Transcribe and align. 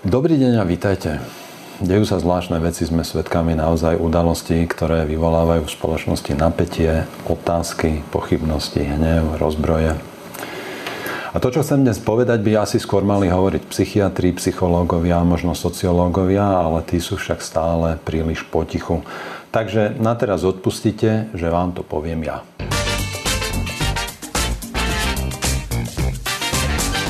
Dobrý 0.00 0.40
deň 0.40 0.56
a 0.56 0.64
vítajte. 0.64 1.20
Dejú 1.76 2.08
sa 2.08 2.16
zvláštne 2.16 2.56
veci, 2.56 2.88
sme 2.88 3.04
svedkami 3.04 3.52
naozaj 3.52 4.00
udalostí, 4.00 4.64
ktoré 4.64 5.04
vyvolávajú 5.04 5.68
v 5.68 5.74
spoločnosti 5.76 6.32
napätie, 6.40 7.04
otázky, 7.28 8.00
pochybnosti, 8.08 8.80
hnev, 8.80 9.36
rozbroje. 9.36 10.00
A 11.30 11.36
to, 11.36 11.52
čo 11.52 11.60
chcem 11.60 11.84
dnes 11.84 12.00
povedať, 12.00 12.40
by 12.40 12.64
asi 12.64 12.80
skôr 12.80 13.04
mali 13.04 13.28
hovoriť 13.28 13.68
psychiatri, 13.68 14.32
psychológovia, 14.40 15.20
možno 15.20 15.52
sociológovia, 15.52 16.48
ale 16.48 16.80
tí 16.88 16.96
sú 16.96 17.20
však 17.20 17.44
stále 17.44 18.00
príliš 18.00 18.48
potichu. 18.48 19.04
Takže 19.52 20.00
na 20.00 20.16
teraz 20.16 20.48
odpustite, 20.48 21.28
že 21.36 21.52
vám 21.52 21.76
to 21.76 21.84
poviem 21.84 22.24
ja. 22.24 22.40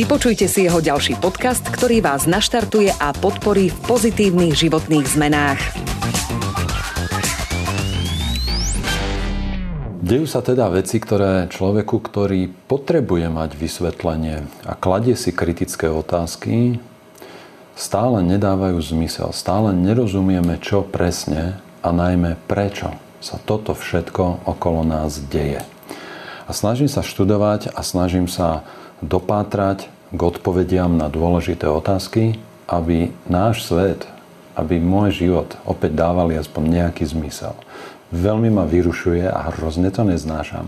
Vypočujte 0.00 0.48
si 0.48 0.64
jeho 0.64 0.80
ďalší 0.80 1.20
podcast, 1.20 1.60
ktorý 1.60 2.00
vás 2.00 2.24
naštartuje 2.24 2.88
a 2.88 3.12
podporí 3.12 3.68
v 3.68 3.78
pozitívnych 3.84 4.56
životných 4.56 5.04
zmenách. 5.04 5.60
Dejú 10.00 10.24
sa 10.24 10.40
teda 10.40 10.72
veci, 10.72 10.96
ktoré 11.04 11.52
človeku, 11.52 12.00
ktorý 12.00 12.48
potrebuje 12.48 13.28
mať 13.28 13.60
vysvetlenie 13.60 14.48
a 14.64 14.72
kladie 14.72 15.12
si 15.20 15.36
kritické 15.36 15.92
otázky, 15.92 16.80
stále 17.76 18.24
nedávajú 18.24 18.80
zmysel. 18.80 19.36
Stále 19.36 19.76
nerozumieme, 19.76 20.56
čo 20.64 20.80
presne 20.80 21.60
a 21.84 21.92
najmä 21.92 22.40
prečo 22.48 22.96
sa 23.20 23.36
toto 23.36 23.76
všetko 23.76 24.48
okolo 24.48 24.80
nás 24.80 25.20
deje. 25.28 25.60
A 26.48 26.56
snažím 26.56 26.88
sa 26.88 27.04
študovať 27.04 27.76
a 27.76 27.84
snažím 27.84 28.32
sa 28.32 28.64
dopátrať 29.00 29.88
k 30.10 30.20
odpovediam 30.20 30.92
na 30.94 31.12
dôležité 31.12 31.68
otázky, 31.68 32.40
aby 32.70 33.10
náš 33.26 33.66
svet, 33.66 34.06
aby 34.54 34.78
môj 34.78 35.24
život 35.26 35.56
opäť 35.66 35.96
dávali 35.96 36.36
aspoň 36.36 36.62
nejaký 36.68 37.08
zmysel. 37.08 37.56
Veľmi 38.10 38.50
ma 38.50 38.66
vyrušuje 38.66 39.26
a 39.26 39.50
hrozne 39.54 39.88
to 39.94 40.02
neznášam, 40.02 40.66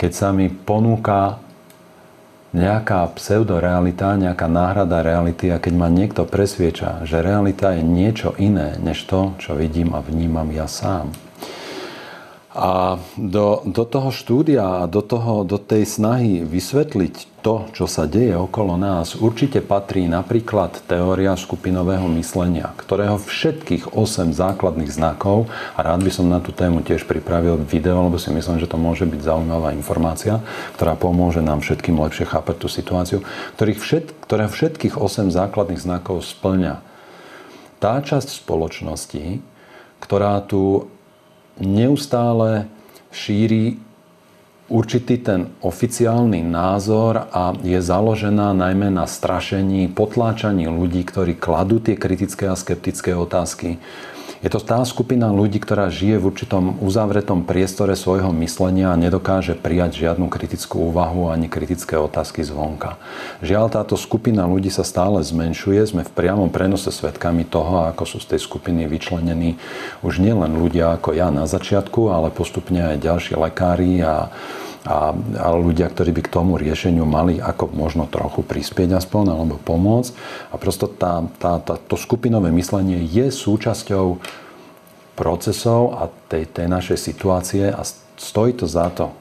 keď 0.00 0.12
sa 0.16 0.28
mi 0.32 0.48
ponúka 0.48 1.36
nejaká 2.50 3.06
pseudorealita, 3.14 4.18
nejaká 4.18 4.50
náhrada 4.50 5.06
reality 5.06 5.52
a 5.54 5.62
keď 5.62 5.74
ma 5.76 5.86
niekto 5.86 6.26
presvieča, 6.26 7.06
že 7.06 7.22
realita 7.22 7.76
je 7.78 7.84
niečo 7.86 8.34
iné, 8.40 8.74
než 8.82 9.06
to, 9.06 9.38
čo 9.38 9.54
vidím 9.54 9.94
a 9.94 10.02
vnímam 10.02 10.50
ja 10.50 10.66
sám. 10.66 11.14
A 12.50 12.98
do, 13.14 13.62
do 13.62 13.86
toho 13.86 14.10
štúdia 14.10 14.82
a 14.82 14.90
do, 14.90 15.06
toho, 15.06 15.46
do 15.46 15.54
tej 15.54 15.86
snahy 15.86 16.42
vysvetliť 16.42 17.38
to, 17.46 17.70
čo 17.70 17.86
sa 17.86 18.10
deje 18.10 18.34
okolo 18.34 18.74
nás, 18.74 19.14
určite 19.14 19.62
patrí 19.62 20.10
napríklad 20.10 20.82
teória 20.90 21.38
skupinového 21.38 22.10
myslenia, 22.18 22.74
ktorého 22.74 23.22
všetkých 23.22 23.94
8 23.94 24.34
základných 24.34 24.90
znakov, 24.90 25.46
a 25.78 25.86
rád 25.86 26.02
by 26.02 26.10
som 26.10 26.26
na 26.26 26.42
tú 26.42 26.50
tému 26.50 26.82
tiež 26.82 27.06
pripravil 27.06 27.54
video, 27.62 28.10
lebo 28.10 28.18
si 28.18 28.34
myslím, 28.34 28.58
že 28.58 28.66
to 28.66 28.74
môže 28.74 29.06
byť 29.06 29.20
zaujímavá 29.22 29.70
informácia, 29.70 30.42
ktorá 30.74 30.98
pomôže 30.98 31.46
nám 31.46 31.62
všetkým 31.62 32.02
lepšie 32.02 32.26
chápať 32.34 32.56
tú 32.58 32.66
situáciu, 32.66 33.18
ktorých 33.62 33.78
všet, 33.78 34.04
ktoré 34.26 34.50
všetkých 34.50 34.98
8 34.98 35.30
základných 35.30 35.78
znakov 35.78 36.26
splňa. 36.26 36.82
Tá 37.78 38.02
časť 38.02 38.42
spoločnosti, 38.42 39.38
ktorá 40.02 40.42
tu 40.42 40.90
neustále 41.60 42.66
šíri 43.12 43.76
určitý 44.70 45.18
ten 45.18 45.50
oficiálny 45.60 46.46
názor 46.46 47.26
a 47.34 47.52
je 47.60 47.76
založená 47.82 48.54
najmä 48.54 48.88
na 48.88 49.04
strašení, 49.04 49.90
potláčaní 49.90 50.70
ľudí, 50.70 51.02
ktorí 51.02 51.34
kladú 51.36 51.82
tie 51.82 51.98
kritické 51.98 52.46
a 52.46 52.54
skeptické 52.54 53.12
otázky, 53.12 53.82
je 54.40 54.48
to 54.48 54.56
tá 54.56 54.80
skupina 54.88 55.28
ľudí, 55.28 55.60
ktorá 55.60 55.92
žije 55.92 56.16
v 56.16 56.32
určitom 56.32 56.80
uzavretom 56.80 57.44
priestore 57.44 57.92
svojho 57.92 58.32
myslenia 58.40 58.88
a 58.88 58.96
nedokáže 58.96 59.52
prijať 59.52 60.00
žiadnu 60.00 60.32
kritickú 60.32 60.88
úvahu 60.88 61.28
ani 61.28 61.44
kritické 61.44 62.00
otázky 62.00 62.40
zvonka. 62.40 62.96
Žiaľ, 63.44 63.68
táto 63.68 64.00
skupina 64.00 64.48
ľudí 64.48 64.72
sa 64.72 64.80
stále 64.80 65.20
zmenšuje. 65.20 65.80
Sme 65.84 66.02
v 66.08 66.14
priamom 66.16 66.48
prenose 66.48 66.88
svetkami 66.88 67.44
toho, 67.44 67.84
ako 67.92 68.08
sú 68.08 68.16
z 68.24 68.32
tej 68.32 68.40
skupiny 68.40 68.88
vyčlenení 68.88 69.60
už 70.00 70.24
nielen 70.24 70.56
ľudia 70.56 70.96
ako 70.96 71.12
ja 71.12 71.28
na 71.28 71.44
začiatku, 71.44 72.08
ale 72.08 72.32
postupne 72.32 72.96
aj 72.96 73.04
ďalší 73.04 73.36
lekári 73.36 74.00
a 74.00 74.32
a, 74.84 75.12
a 75.12 75.46
ľudia, 75.52 75.92
ktorí 75.92 76.16
by 76.16 76.22
k 76.24 76.32
tomu 76.32 76.56
riešeniu 76.56 77.04
mali 77.04 77.36
ako 77.36 77.68
možno 77.72 78.08
trochu 78.08 78.40
prispieť 78.40 78.96
aspoň 78.96 79.36
alebo 79.36 79.60
pomôcť. 79.60 80.12
A 80.52 80.56
prosto 80.56 80.88
tá, 80.88 81.20
tá, 81.36 81.60
tá, 81.60 81.76
to 81.76 82.00
skupinové 82.00 82.48
myslenie 82.48 83.04
je 83.04 83.28
súčasťou 83.28 84.20
procesov 85.20 86.00
a 86.00 86.08
tej, 86.32 86.48
tej 86.48 86.66
našej 86.72 86.98
situácie 86.98 87.68
a 87.68 87.84
stojí 88.16 88.56
to 88.56 88.64
za 88.64 88.88
to, 88.88 89.12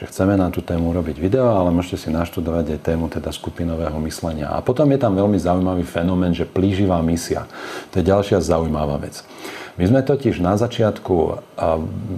že 0.00 0.08
chceme 0.08 0.32
na 0.32 0.48
tú 0.48 0.64
tému 0.64 0.96
robiť 0.96 1.20
video, 1.20 1.52
ale 1.52 1.68
môžete 1.76 2.08
si 2.08 2.08
naštudovať 2.08 2.72
aj 2.72 2.88
tému 2.88 3.12
teda 3.12 3.28
skupinového 3.36 4.00
myslenia. 4.08 4.48
A 4.48 4.64
potom 4.64 4.88
je 4.88 4.96
tam 4.96 5.12
veľmi 5.12 5.36
zaujímavý 5.36 5.84
fenomén, 5.84 6.32
že 6.32 6.48
plíživá 6.48 7.04
misia. 7.04 7.44
To 7.92 8.00
je 8.00 8.08
ďalšia 8.08 8.40
zaujímavá 8.40 8.96
vec. 8.96 9.20
My 9.76 9.84
sme 9.84 10.00
totiž 10.00 10.40
na 10.40 10.56
začiatku 10.56 11.44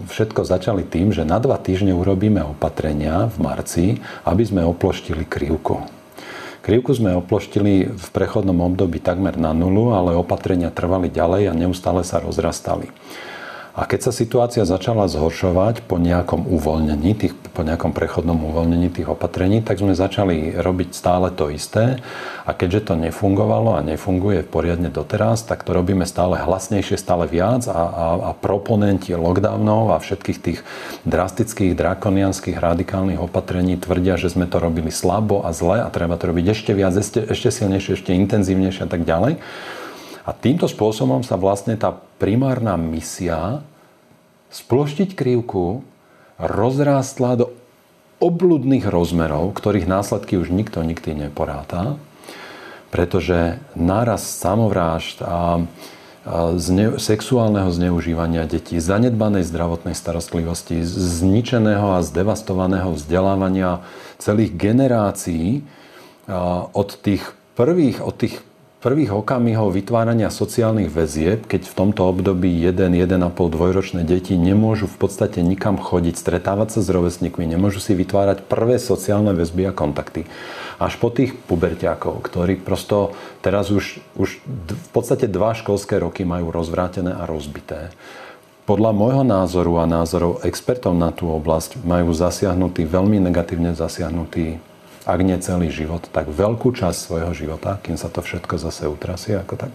všetko 0.06 0.46
začali 0.46 0.86
tým, 0.86 1.10
že 1.10 1.26
na 1.26 1.42
dva 1.42 1.58
týždne 1.58 1.90
urobíme 1.90 2.38
opatrenia 2.54 3.26
v 3.34 3.36
marci, 3.42 3.84
aby 4.22 4.46
sme 4.46 4.62
oploštili 4.62 5.26
krivku. 5.26 5.82
Krivku 6.62 6.94
sme 6.94 7.18
oploštili 7.18 7.90
v 7.90 8.06
prechodnom 8.14 8.62
období 8.62 9.02
takmer 9.02 9.34
na 9.34 9.50
nulu, 9.50 9.90
ale 9.90 10.14
opatrenia 10.14 10.70
trvali 10.70 11.10
ďalej 11.10 11.50
a 11.50 11.58
neustále 11.58 12.06
sa 12.06 12.22
rozrastali. 12.22 12.94
A 13.72 13.88
keď 13.88 14.08
sa 14.08 14.12
situácia 14.12 14.68
začala 14.68 15.08
zhoršovať 15.08 15.88
po 15.88 15.96
nejakom 15.96 16.44
uvoľnení, 16.44 17.16
tých, 17.16 17.32
po 17.56 17.64
nejakom 17.64 17.96
prechodnom 17.96 18.36
uvoľnení 18.36 18.92
tých 18.92 19.08
opatrení, 19.08 19.64
tak 19.64 19.80
sme 19.80 19.96
začali 19.96 20.60
robiť 20.60 20.92
stále 20.92 21.32
to 21.32 21.48
isté. 21.48 21.96
A 22.44 22.52
keďže 22.52 22.92
to 22.92 22.94
nefungovalo 23.00 23.80
a 23.80 23.80
nefunguje 23.80 24.44
poriadne 24.44 24.92
doteraz, 24.92 25.48
tak 25.48 25.64
to 25.64 25.72
robíme 25.72 26.04
stále 26.04 26.36
hlasnejšie, 26.36 27.00
stále 27.00 27.24
viac 27.24 27.64
a, 27.64 27.72
a, 27.72 28.06
a 28.28 28.30
proponenti 28.36 29.16
lockdownov 29.16 29.96
a 29.96 30.02
všetkých 30.04 30.38
tých 30.44 30.60
drastických, 31.08 31.72
drakonianských, 31.72 32.60
radikálnych 32.60 33.24
opatrení 33.24 33.80
tvrdia, 33.80 34.20
že 34.20 34.28
sme 34.28 34.44
to 34.52 34.60
robili 34.60 34.92
slabo 34.92 35.48
a 35.48 35.56
zle 35.56 35.80
a 35.80 35.88
treba 35.88 36.20
to 36.20 36.28
robiť 36.28 36.44
ešte 36.52 36.76
viac, 36.76 36.92
ešte, 36.92 37.24
ešte 37.24 37.48
silnejšie, 37.48 37.96
ešte 37.96 38.12
intenzívnejšie 38.12 38.84
a 38.84 38.90
tak 38.92 39.08
ďalej. 39.08 39.40
A 40.22 40.30
týmto 40.30 40.70
spôsobom 40.70 41.26
sa 41.26 41.34
vlastne 41.34 41.74
tá 41.74 41.90
primárna 42.22 42.78
misia 42.78 43.66
sploštiť 44.54 45.18
krivku 45.18 45.82
rozrástla 46.38 47.42
do 47.42 47.46
obludných 48.22 48.86
rozmerov, 48.86 49.50
ktorých 49.58 49.90
následky 49.90 50.38
už 50.38 50.54
nikto 50.54 50.86
nikdy 50.86 51.26
neporáta, 51.26 51.98
pretože 52.94 53.58
náraz 53.74 54.22
samovrážd 54.22 55.26
a 55.26 55.66
zne, 56.54 57.02
sexuálneho 57.02 57.66
zneužívania 57.74 58.46
detí, 58.46 58.78
zanedbanej 58.78 59.42
zdravotnej 59.42 59.98
starostlivosti, 59.98 60.86
zničeného 60.86 61.98
a 61.98 62.04
zdevastovaného 62.06 62.94
vzdelávania 62.94 63.82
celých 64.22 64.54
generácií 64.54 65.66
od 66.70 66.88
tých 67.02 67.26
prvých, 67.58 67.98
od 67.98 68.14
tých 68.14 68.38
prvých 68.82 69.14
okamihov 69.14 69.78
vytvárania 69.78 70.26
sociálnych 70.26 70.90
väzieb, 70.90 71.46
keď 71.46 71.70
v 71.70 71.74
tomto 71.78 72.02
období 72.10 72.50
1, 72.50 72.90
1,5, 72.90 73.30
dvojročné 73.30 74.02
deti 74.02 74.34
nemôžu 74.34 74.90
v 74.90 75.06
podstate 75.06 75.38
nikam 75.38 75.78
chodiť, 75.78 76.18
stretávať 76.18 76.76
sa 76.76 76.80
s 76.82 76.90
rovesníkmi, 76.90 77.46
nemôžu 77.46 77.78
si 77.78 77.94
vytvárať 77.94 78.42
prvé 78.50 78.82
sociálne 78.82 79.30
väzby 79.38 79.70
a 79.70 79.72
kontakty. 79.72 80.26
Až 80.82 80.98
po 80.98 81.14
tých 81.14 81.38
puberťákov, 81.46 82.26
ktorí 82.26 82.58
prosto 82.58 83.14
teraz 83.38 83.70
už, 83.70 84.02
už 84.18 84.42
v 84.66 84.88
podstate 84.90 85.30
dva 85.30 85.54
školské 85.54 86.02
roky 86.02 86.26
majú 86.26 86.50
rozvrátené 86.50 87.14
a 87.14 87.22
rozbité. 87.22 87.94
Podľa 88.66 88.90
môjho 88.90 89.22
názoru 89.22 89.78
a 89.78 89.86
názorov 89.86 90.42
expertov 90.42 90.98
na 90.98 91.14
tú 91.14 91.30
oblasť 91.30 91.78
majú 91.86 92.10
zasiahnutý, 92.10 92.82
veľmi 92.82 93.22
negatívne 93.22 93.78
zasiahnutý 93.78 94.71
ak 95.02 95.20
nie 95.22 95.38
celý 95.42 95.68
život, 95.68 96.06
tak 96.10 96.30
veľkú 96.30 96.70
časť 96.74 96.98
svojho 96.98 97.32
života, 97.34 97.78
kým 97.82 97.98
sa 97.98 98.06
to 98.06 98.22
všetko 98.22 98.54
zase 98.58 98.86
utrasie 98.86 99.38
ako 99.38 99.68
tak, 99.68 99.72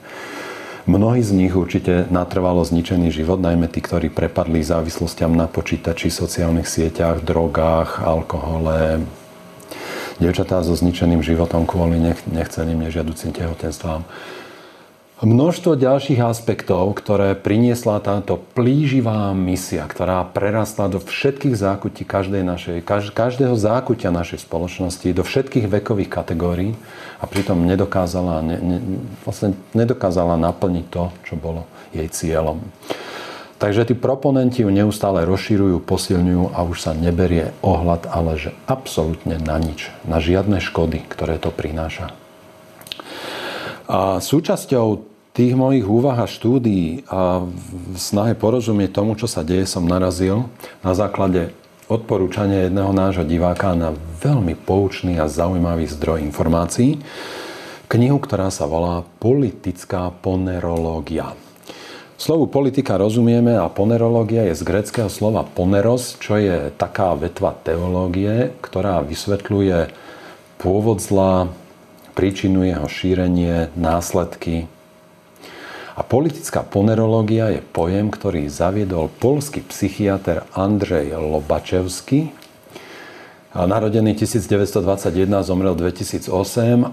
Mnohí 0.87 1.19
z 1.19 1.35
nich 1.35 1.51
určite 1.51 2.07
natrvalo 2.07 2.63
zničený 2.63 3.11
život, 3.11 3.43
najmä 3.43 3.67
tí, 3.67 3.83
ktorí 3.83 4.07
prepadli 4.07 4.63
závislostiam 4.63 5.35
na 5.35 5.43
počítači, 5.43 6.07
sociálnych 6.07 6.63
sieťach, 6.63 7.27
drogách, 7.27 7.99
alkohole, 7.99 9.03
Dievčatá 10.17 10.65
so 10.65 10.73
zničeným 10.73 11.21
životom 11.21 11.69
kvôli 11.69 12.01
nechceným, 12.25 12.89
nežiaducim 12.89 13.29
tehotenstvám. 13.37 14.01
Množstvo 15.17 15.81
ďalších 15.81 16.21
aspektov, 16.21 16.93
ktoré 16.93 17.33
priniesla 17.33 17.97
táto 18.05 18.37
plíživá 18.37 19.33
misia, 19.33 19.81
ktorá 19.89 20.21
prerastla 20.21 20.93
do 20.93 21.01
všetkých 21.01 21.57
zákutí 21.57 22.05
každej 22.05 22.45
našej, 22.45 22.77
každého 23.17 23.57
zákutia 23.57 24.13
našej 24.13 24.45
spoločnosti, 24.45 25.09
do 25.17 25.25
všetkých 25.25 25.73
vekových 25.73 26.13
kategórií 26.13 26.77
a 27.17 27.25
pritom 27.25 27.65
nedokázala, 27.65 28.45
ne, 28.45 28.57
ne, 28.61 28.77
vlastne 29.25 29.57
nedokázala 29.73 30.37
naplniť 30.37 30.85
to, 30.85 31.09
čo 31.25 31.33
bolo 31.33 31.65
jej 31.97 32.05
cieľom. 32.13 32.61
Takže 33.57 33.89
tí 33.89 33.97
proponenti 33.97 34.61
ju 34.61 34.69
neustále 34.69 35.25
rozširujú, 35.25 35.81
posilňujú 35.81 36.53
a 36.53 36.61
už 36.61 36.77
sa 36.77 36.93
neberie 36.93 37.57
ohľad, 37.65 38.05
ale 38.05 38.37
že 38.37 38.53
absolútne 38.69 39.41
na 39.41 39.57
nič, 39.57 39.89
na 40.05 40.21
žiadne 40.21 40.61
škody, 40.61 41.01
ktoré 41.09 41.41
to 41.41 41.49
prináša. 41.49 42.13
A 43.87 44.19
súčasťou 44.19 45.07
tých 45.31 45.55
mojich 45.55 45.87
úvah 45.87 46.19
a 46.19 46.27
štúdií 46.27 47.07
a 47.07 47.39
v 47.47 47.95
snahe 47.95 48.35
porozumieť 48.35 48.99
tomu, 48.99 49.15
čo 49.15 49.31
sa 49.31 49.47
deje, 49.47 49.63
som 49.63 49.87
narazil 49.87 50.51
na 50.83 50.91
základe 50.91 51.55
odporúčania 51.87 52.67
jedného 52.67 52.91
nášho 52.91 53.23
diváka 53.23 53.71
na 53.71 53.95
veľmi 54.19 54.59
poučný 54.59 55.15
a 55.23 55.31
zaujímavý 55.31 55.87
zdroj 55.87 56.19
informácií. 56.19 56.99
Knihu, 57.87 58.19
ktorá 58.19 58.51
sa 58.51 58.67
volá 58.67 59.07
Politická 59.23 60.11
ponerológia. 60.11 61.31
Slovu 62.17 62.49
politika 62.49 62.97
rozumieme 62.97 63.55
a 63.55 63.69
ponerológia 63.69 64.49
je 64.49 64.57
z 64.57 64.65
greckého 64.65 65.05
slova 65.05 65.45
poneros, 65.45 66.17
čo 66.17 66.35
je 66.35 66.73
taká 66.73 67.13
vetva 67.13 67.53
teológie, 67.53 68.57
ktorá 68.59 69.05
vysvetľuje 69.05 69.93
pôvod 70.57 70.97
zla, 70.97 71.53
príčinu 72.17 72.65
jeho 72.65 72.89
šírenie, 72.89 73.69
následky. 73.77 74.65
A 75.93 76.01
politická 76.01 76.65
ponerológia 76.65 77.53
je 77.53 77.61
pojem, 77.61 78.09
ktorý 78.09 78.49
zaviedol 78.49 79.13
polský 79.21 79.61
psychiatr 79.61 80.49
Andrej 80.57 81.13
Lobačevský, 81.13 82.33
Narodený 83.57 84.13
1921, 84.13 85.41
zomrel 85.41 85.73
2008 85.73 86.29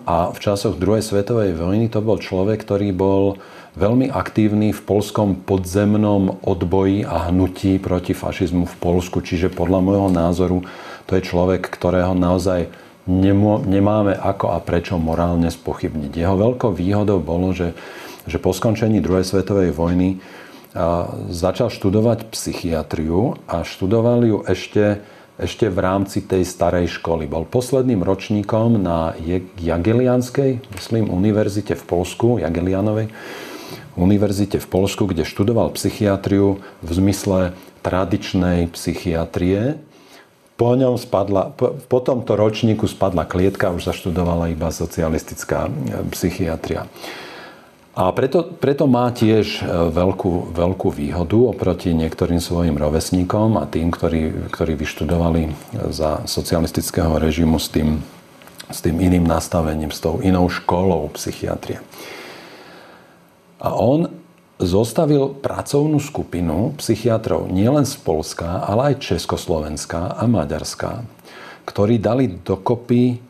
a 0.09 0.33
v 0.33 0.39
časoch 0.41 0.81
druhej 0.81 1.05
svetovej 1.05 1.53
vojny 1.53 1.93
to 1.93 2.01
bol 2.01 2.17
človek, 2.17 2.65
ktorý 2.65 2.89
bol 2.97 3.37
veľmi 3.77 4.09
aktívny 4.09 4.73
v 4.73 4.81
polskom 4.81 5.45
podzemnom 5.45 6.41
odboji 6.41 7.05
a 7.05 7.29
hnutí 7.29 7.77
proti 7.77 8.17
fašizmu 8.17 8.65
v 8.65 8.77
Polsku. 8.81 9.21
Čiže 9.21 9.53
podľa 9.53 9.81
môjho 9.85 10.09
názoru 10.09 10.65
to 11.05 11.21
je 11.21 11.27
človek, 11.29 11.69
ktorého 11.69 12.17
naozaj 12.17 12.73
nemáme 13.07 14.17
ako 14.17 14.57
a 14.57 14.59
prečo 14.65 14.97
morálne 14.97 15.53
spochybniť. 15.53 16.13
Jeho 16.13 16.37
veľkou 16.37 16.73
výhodou 16.73 17.21
bolo, 17.21 17.53
že, 17.53 17.77
že 18.25 18.41
po 18.41 18.57
skončení 18.57 19.05
druhej 19.05 19.29
svetovej 19.29 19.77
vojny 19.77 20.21
začal 21.31 21.71
študovať 21.71 22.35
psychiatriu 22.35 23.39
a 23.47 23.63
študoval 23.63 24.27
ju 24.27 24.39
ešte, 24.43 25.07
ešte 25.39 25.71
v 25.71 25.79
rámci 25.79 26.19
tej 26.27 26.43
starej 26.43 26.99
školy. 26.99 27.31
Bol 27.31 27.47
posledným 27.47 28.03
ročníkom 28.03 28.83
na 28.83 29.15
Jagelianskej, 29.63 30.67
myslím, 30.75 31.15
univerzite 31.15 31.79
v 31.79 31.85
Polsku, 31.87 32.43
Jagelianovej 32.43 33.15
univerzite 33.95 34.59
v 34.59 34.67
Polsku, 34.67 35.07
kde 35.07 35.23
študoval 35.23 35.71
psychiatriu 35.75 36.59
v 36.83 36.91
zmysle 36.91 37.55
tradičnej 37.87 38.71
psychiatrie. 38.75 39.79
Po 40.55 40.71
ňom 40.79 40.95
spadla, 40.95 41.51
po, 41.51 41.75
po 41.75 41.99
tomto 41.99 42.39
ročníku 42.39 42.87
spadla 42.87 43.27
klietka, 43.27 43.75
už 43.75 43.91
zaštudovala 43.91 44.55
iba 44.55 44.71
socialistická 44.71 45.67
e, 45.67 45.71
psychiatria. 46.15 46.87
A 47.95 48.11
preto, 48.11 48.43
preto 48.43 48.87
má 48.87 49.11
tiež 49.11 49.63
e, 49.63 49.91
veľkú, 49.91 50.55
veľkú 50.55 50.89
výhodu 50.95 51.39
oproti 51.51 51.91
niektorým 51.91 52.39
svojim 52.39 52.79
rovesníkom 52.79 53.59
a 53.59 53.67
tým, 53.67 53.91
ktorí, 53.91 54.51
ktorí 54.51 54.79
vyštudovali 54.79 55.55
za 55.91 56.23
socialistického 56.27 57.19
režimu 57.19 57.59
s 57.59 57.71
tým, 57.71 57.99
s 58.71 58.79
tým 58.79 58.99
iným 59.03 59.27
nastavením, 59.27 59.91
s 59.91 59.99
tou 60.03 60.23
inou 60.23 60.47
školou 60.47 61.11
psychiatrie. 61.19 61.83
A 63.59 63.75
on 63.75 64.24
zostavil 64.65 65.37
pracovnú 65.39 66.01
skupinu 66.01 66.75
psychiatrov 66.81 67.49
nielen 67.49 67.85
z 67.85 67.97
Polska, 68.01 68.65
ale 68.65 68.93
aj 68.93 69.05
Československá 69.15 70.17
a 70.17 70.25
Maďarská, 70.25 71.05
ktorí 71.69 72.01
dali 72.01 72.29
dokopy 72.29 73.21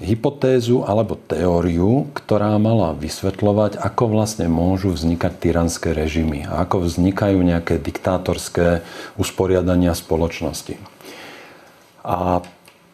hypotézu 0.00 0.88
alebo 0.88 1.20
teóriu, 1.20 2.08
ktorá 2.16 2.56
mala 2.56 2.96
vysvetľovať, 2.96 3.76
ako 3.76 4.04
vlastne 4.08 4.48
môžu 4.48 4.96
vznikať 4.96 5.32
tyranské 5.36 5.92
režimy 5.92 6.48
a 6.48 6.64
ako 6.64 6.88
vznikajú 6.88 7.36
nejaké 7.44 7.76
diktátorské 7.76 8.80
usporiadania 9.20 9.92
spoločnosti. 9.92 10.80
A 12.02 12.40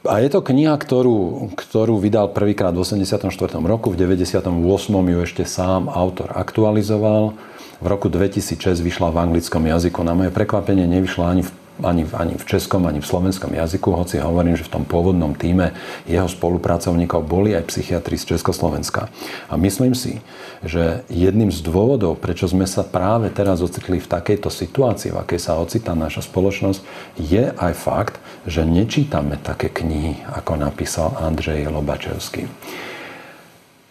a 0.09 0.25
je 0.25 0.33
to 0.33 0.41
kniha, 0.41 0.73
ktorú, 0.81 1.53
ktorú 1.53 2.01
vydal 2.01 2.33
prvýkrát 2.33 2.73
v 2.73 2.81
84. 2.81 3.29
roku, 3.61 3.93
v 3.93 3.97
98. 4.01 4.49
ju 4.89 5.19
ešte 5.21 5.45
sám 5.45 5.93
autor 5.93 6.33
aktualizoval. 6.33 7.37
V 7.79 7.87
roku 7.87 8.09
2006 8.09 8.81
vyšla 8.81 9.13
v 9.13 9.21
anglickom 9.29 9.63
jazyku. 9.69 10.01
Na 10.01 10.17
moje 10.17 10.33
prekvapenie 10.33 10.89
nevyšla 10.89 11.25
ani 11.29 11.43
v 11.45 11.53
ani, 11.83 12.07
ani 12.15 12.35
v 12.35 12.45
českom, 12.45 12.87
ani 12.87 12.99
v 12.99 13.07
slovenskom 13.07 13.55
jazyku, 13.55 13.95
hoci 13.95 14.19
hovorím, 14.19 14.59
že 14.59 14.67
v 14.67 14.75
tom 14.79 14.85
pôvodnom 14.85 15.35
týme 15.35 15.75
jeho 16.05 16.27
spolupracovníkov 16.27 17.27
boli 17.27 17.55
aj 17.55 17.71
psychiatri 17.71 18.19
z 18.19 18.35
Československa. 18.37 19.11
A 19.47 19.55
myslím 19.59 19.95
si, 19.95 20.19
že 20.67 21.07
jedným 21.07 21.55
z 21.55 21.63
dôvodov, 21.63 22.19
prečo 22.19 22.51
sme 22.51 22.67
sa 22.67 22.83
práve 22.83 23.31
teraz 23.31 23.63
ocitli 23.63 24.03
v 24.03 24.11
takejto 24.11 24.51
situácii, 24.51 25.15
v 25.15 25.21
akej 25.23 25.41
sa 25.41 25.59
ocitá 25.63 25.95
naša 25.95 26.27
spoločnosť, 26.27 26.81
je 27.23 27.55
aj 27.55 27.73
fakt, 27.79 28.17
že 28.43 28.67
nečítame 28.67 29.39
také 29.39 29.71
knihy, 29.71 30.27
ako 30.35 30.59
napísal 30.59 31.15
Andrej 31.19 31.71
Lobačevský. 31.71 32.51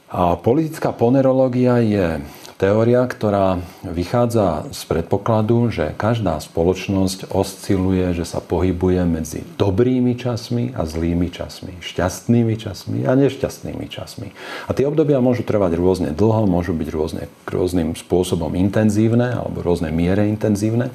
A 0.07 0.39
politická 0.39 0.95
ponerológia 0.95 1.83
je 1.83 2.23
Teória, 2.57 3.05
ktorá 3.05 3.61
vychádza 3.85 4.65
z 4.73 4.81
predpokladu, 4.89 5.69
že 5.69 5.93
každá 5.93 6.41
spoločnosť 6.41 7.29
osciluje, 7.29 8.17
že 8.17 8.25
sa 8.25 8.41
pohybuje 8.41 9.05
medzi 9.05 9.45
dobrými 9.61 10.17
časmi 10.17 10.73
a 10.73 10.89
zlými 10.89 11.29
časmi, 11.29 11.77
šťastnými 11.77 12.57
časmi 12.57 13.05
a 13.05 13.13
nešťastnými 13.13 13.85
časmi. 13.85 14.33
A 14.65 14.73
tie 14.73 14.89
obdobia 14.89 15.21
môžu 15.21 15.45
trvať 15.45 15.77
rôzne 15.77 16.09
dlho, 16.17 16.49
môžu 16.49 16.73
byť 16.73 16.89
rôzne, 16.89 17.23
rôznym 17.45 17.93
spôsobom 17.93 18.49
intenzívne 18.57 19.37
alebo 19.37 19.61
rôzne 19.61 19.93
miere 19.93 20.25
intenzívne. 20.25 20.89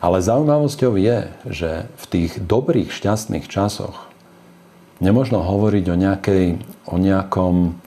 Ale 0.00 0.24
zaujímavosťou 0.24 0.96
je, 0.96 1.28
že 1.44 1.70
v 1.92 2.04
tých 2.08 2.40
dobrých, 2.40 2.88
šťastných 2.88 3.52
časoch 3.52 4.08
nemožno 5.04 5.44
hovoriť 5.44 5.84
o, 5.92 5.96
nejakej, 6.00 6.44
o 6.88 6.96
nejakom 6.96 7.83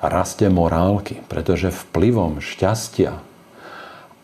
rastie 0.00 0.48
morálky, 0.48 1.20
pretože 1.28 1.72
vplyvom 1.72 2.40
šťastia 2.40 3.20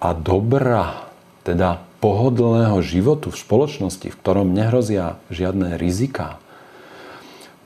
a 0.00 0.08
dobra, 0.12 1.08
teda 1.44 1.84
pohodlného 2.00 2.80
životu 2.84 3.32
v 3.32 3.40
spoločnosti, 3.40 4.08
v 4.08 4.18
ktorom 4.20 4.52
nehrozia 4.52 5.20
žiadne 5.32 5.76
rizika, 5.80 6.40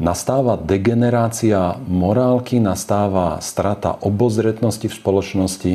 nastáva 0.00 0.56
degenerácia 0.56 1.76
morálky, 1.86 2.58
nastáva 2.58 3.38
strata 3.44 3.94
obozretnosti 4.00 4.88
v 4.88 4.94
spoločnosti 4.94 5.74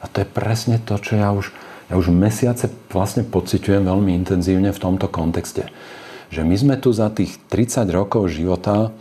a 0.00 0.04
to 0.06 0.22
je 0.22 0.28
presne 0.28 0.76
to, 0.78 0.94
čo 1.00 1.18
ja 1.18 1.34
už, 1.34 1.50
ja 1.90 1.94
už 1.98 2.14
mesiace 2.14 2.70
vlastne 2.92 3.26
pociťujem 3.26 3.82
veľmi 3.84 4.14
intenzívne 4.14 4.70
v 4.70 4.82
tomto 4.82 5.10
kontexte. 5.10 5.68
Že 6.30 6.42
my 6.46 6.56
sme 6.56 6.74
tu 6.78 6.94
za 6.94 7.10
tých 7.10 7.40
30 7.50 7.88
rokov 7.90 8.30
života 8.30 8.94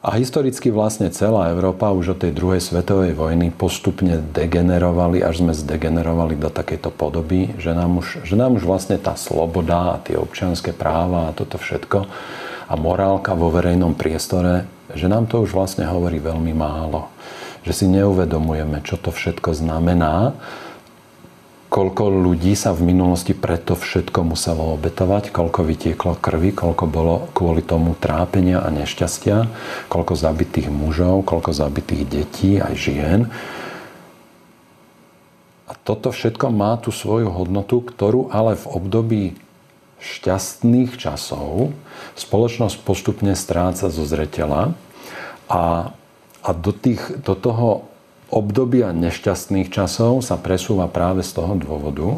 a 0.00 0.16
historicky 0.16 0.72
vlastne 0.72 1.12
celá 1.12 1.52
Európa 1.52 1.92
už 1.92 2.16
od 2.16 2.24
tej 2.24 2.32
druhej 2.32 2.64
svetovej 2.64 3.12
vojny 3.12 3.52
postupne 3.52 4.16
degenerovali, 4.32 5.20
až 5.20 5.44
sme 5.44 5.52
zdegenerovali 5.52 6.40
do 6.40 6.48
takejto 6.48 6.88
podoby, 6.88 7.52
že 7.60 7.76
nám 7.76 8.00
už, 8.00 8.24
že 8.24 8.32
nám 8.32 8.56
už 8.56 8.64
vlastne 8.64 8.96
tá 8.96 9.12
sloboda 9.12 10.00
a 10.00 10.00
tie 10.00 10.16
občianské 10.16 10.72
práva 10.72 11.28
a 11.28 11.36
toto 11.36 11.60
všetko 11.60 12.08
a 12.70 12.74
morálka 12.80 13.36
vo 13.36 13.52
verejnom 13.52 13.92
priestore, 13.92 14.64
že 14.96 15.04
nám 15.04 15.28
to 15.28 15.44
už 15.44 15.52
vlastne 15.52 15.84
hovorí 15.84 16.16
veľmi 16.16 16.56
málo. 16.56 17.12
Že 17.68 17.72
si 17.76 17.86
neuvedomujeme, 17.92 18.80
čo 18.80 18.96
to 18.96 19.12
všetko 19.12 19.52
znamená 19.52 20.32
koľko 21.70 22.10
ľudí 22.10 22.58
sa 22.58 22.74
v 22.74 22.90
minulosti 22.90 23.30
preto 23.30 23.78
všetko 23.78 24.26
muselo 24.26 24.74
obetovať, 24.74 25.30
koľko 25.30 25.62
vytieklo 25.62 26.18
krvi, 26.18 26.50
koľko 26.50 26.84
bolo 26.90 27.30
kvôli 27.30 27.62
tomu 27.62 27.94
trápenia 27.94 28.58
a 28.58 28.74
nešťastia, 28.74 29.46
koľko 29.86 30.18
zabitých 30.18 30.66
mužov, 30.66 31.22
koľko 31.22 31.54
zabitých 31.54 32.02
detí, 32.10 32.58
aj 32.58 32.74
žien. 32.74 33.20
A 35.70 35.72
toto 35.86 36.10
všetko 36.10 36.50
má 36.50 36.74
tú 36.82 36.90
svoju 36.90 37.30
hodnotu, 37.30 37.78
ktorú 37.86 38.34
ale 38.34 38.58
v 38.58 38.66
období 38.66 39.24
šťastných 40.02 40.98
časov 40.98 41.70
spoločnosť 42.18 42.82
postupne 42.82 43.38
stráca 43.38 43.86
zo 43.86 44.02
zretela. 44.02 44.74
A, 45.46 45.94
a 46.42 46.50
do, 46.50 46.74
tých, 46.74 47.22
do 47.22 47.38
toho 47.38 47.89
obdobia 48.30 48.94
nešťastných 48.94 49.68
časov 49.68 50.22
sa 50.22 50.38
presúva 50.38 50.86
práve 50.86 51.26
z 51.26 51.34
toho 51.34 51.58
dôvodu, 51.58 52.08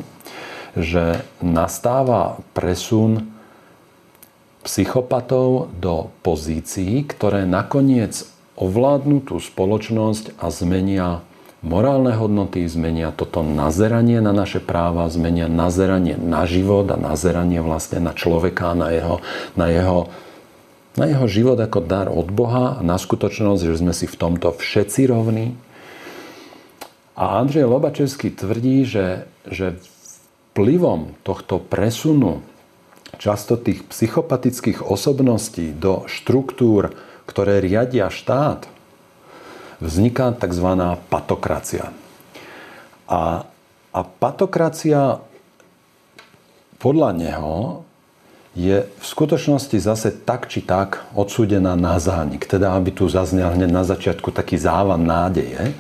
že 0.76 1.24
nastáva 1.40 2.40
presun 2.52 3.32
psychopatov 4.62 5.72
do 5.80 6.12
pozícií, 6.22 7.02
ktoré 7.08 7.48
nakoniec 7.48 8.28
ovládnu 8.54 9.24
tú 9.26 9.42
spoločnosť 9.42 10.38
a 10.38 10.52
zmenia 10.52 11.08
morálne 11.64 12.14
hodnoty, 12.14 12.62
zmenia 12.68 13.10
toto 13.10 13.42
nazeranie 13.42 14.22
na 14.22 14.30
naše 14.30 14.62
práva, 14.62 15.10
zmenia 15.10 15.50
nazeranie 15.50 16.14
na 16.14 16.46
život 16.46 16.86
a 16.92 17.00
nazeranie 17.00 17.58
vlastne 17.64 17.98
na 18.02 18.12
človeka, 18.14 18.76
na 18.76 18.94
jeho, 18.94 19.16
na 19.58 19.66
jeho, 19.70 19.98
na 20.94 21.04
jeho 21.10 21.26
život 21.26 21.58
ako 21.58 21.80
dar 21.82 22.06
od 22.12 22.28
Boha 22.30 22.78
a 22.78 22.80
na 22.84 22.98
skutočnosť, 23.00 23.62
že 23.66 23.80
sme 23.80 23.94
si 23.96 24.06
v 24.06 24.18
tomto 24.18 24.54
všetci 24.54 25.10
rovní, 25.10 25.58
a 27.12 27.38
Andrej 27.38 27.68
Lobačevský 27.68 28.32
tvrdí, 28.32 28.88
že, 28.88 29.28
že 29.44 29.76
vplyvom 30.52 31.16
tohto 31.24 31.60
presunu 31.60 32.40
často 33.20 33.60
tých 33.60 33.84
psychopatických 33.84 34.80
osobností 34.80 35.76
do 35.76 36.08
štruktúr, 36.08 36.96
ktoré 37.28 37.60
riadia 37.60 38.08
štát, 38.08 38.64
vzniká 39.84 40.32
tzv. 40.32 40.68
patokracia. 41.12 41.92
A, 43.04 43.44
a 43.92 44.00
patokracia 44.00 45.20
podľa 46.80 47.10
neho 47.12 47.54
je 48.52 48.84
v 48.84 49.04
skutočnosti 49.04 49.76
zase 49.80 50.12
tak 50.12 50.48
či 50.48 50.60
tak 50.60 51.04
odsúdená 51.16 51.72
na 51.72 51.96
zánik. 51.96 52.44
Teda, 52.44 52.76
aby 52.76 52.92
tu 52.92 53.08
zaznel 53.08 53.52
hneď 53.56 53.70
na 53.72 53.84
začiatku 53.84 54.28
taký 54.28 54.60
závan 54.60 55.04
nádeje, 55.08 55.72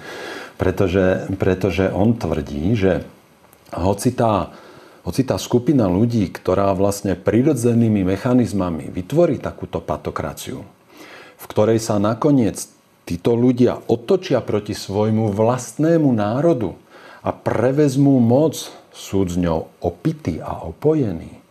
pretože, 0.62 1.26
pretože 1.42 1.90
on 1.90 2.14
tvrdí, 2.14 2.78
že 2.78 3.02
hoci 3.74 4.14
tá, 4.14 4.54
hoci 5.02 5.26
tá 5.26 5.34
skupina 5.34 5.90
ľudí, 5.90 6.30
ktorá 6.30 6.70
vlastne 6.78 7.18
prirodzenými 7.18 8.06
mechanizmami 8.06 8.86
vytvorí 8.86 9.42
takúto 9.42 9.82
patokraciu, 9.82 10.62
v 11.34 11.44
ktorej 11.50 11.82
sa 11.82 11.98
nakoniec 11.98 12.62
títo 13.02 13.34
ľudia 13.34 13.90
otočia 13.90 14.38
proti 14.38 14.78
svojmu 14.78 15.34
vlastnému 15.34 16.06
národu 16.14 16.78
a 17.26 17.34
prevezmú 17.34 18.22
moc, 18.22 18.70
sú 18.94 19.26
s 19.26 19.34
ňou 19.34 19.66
opití 19.82 20.38
a 20.38 20.62
opojení, 20.62 21.42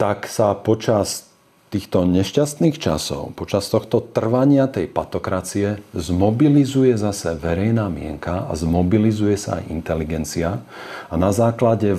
tak 0.00 0.32
sa 0.32 0.56
počas 0.56 1.28
týchto 1.72 2.04
nešťastných 2.04 2.76
časov, 2.76 3.32
počas 3.32 3.64
tohto 3.72 4.04
trvania 4.04 4.68
tej 4.68 4.92
patokracie, 4.92 5.80
zmobilizuje 5.96 7.00
zase 7.00 7.32
verejná 7.32 7.88
mienka 7.88 8.44
a 8.44 8.52
zmobilizuje 8.52 9.40
sa 9.40 9.64
aj 9.64 9.72
inteligencia 9.72 10.60
a 11.08 11.14
na 11.16 11.32
základe 11.32 11.96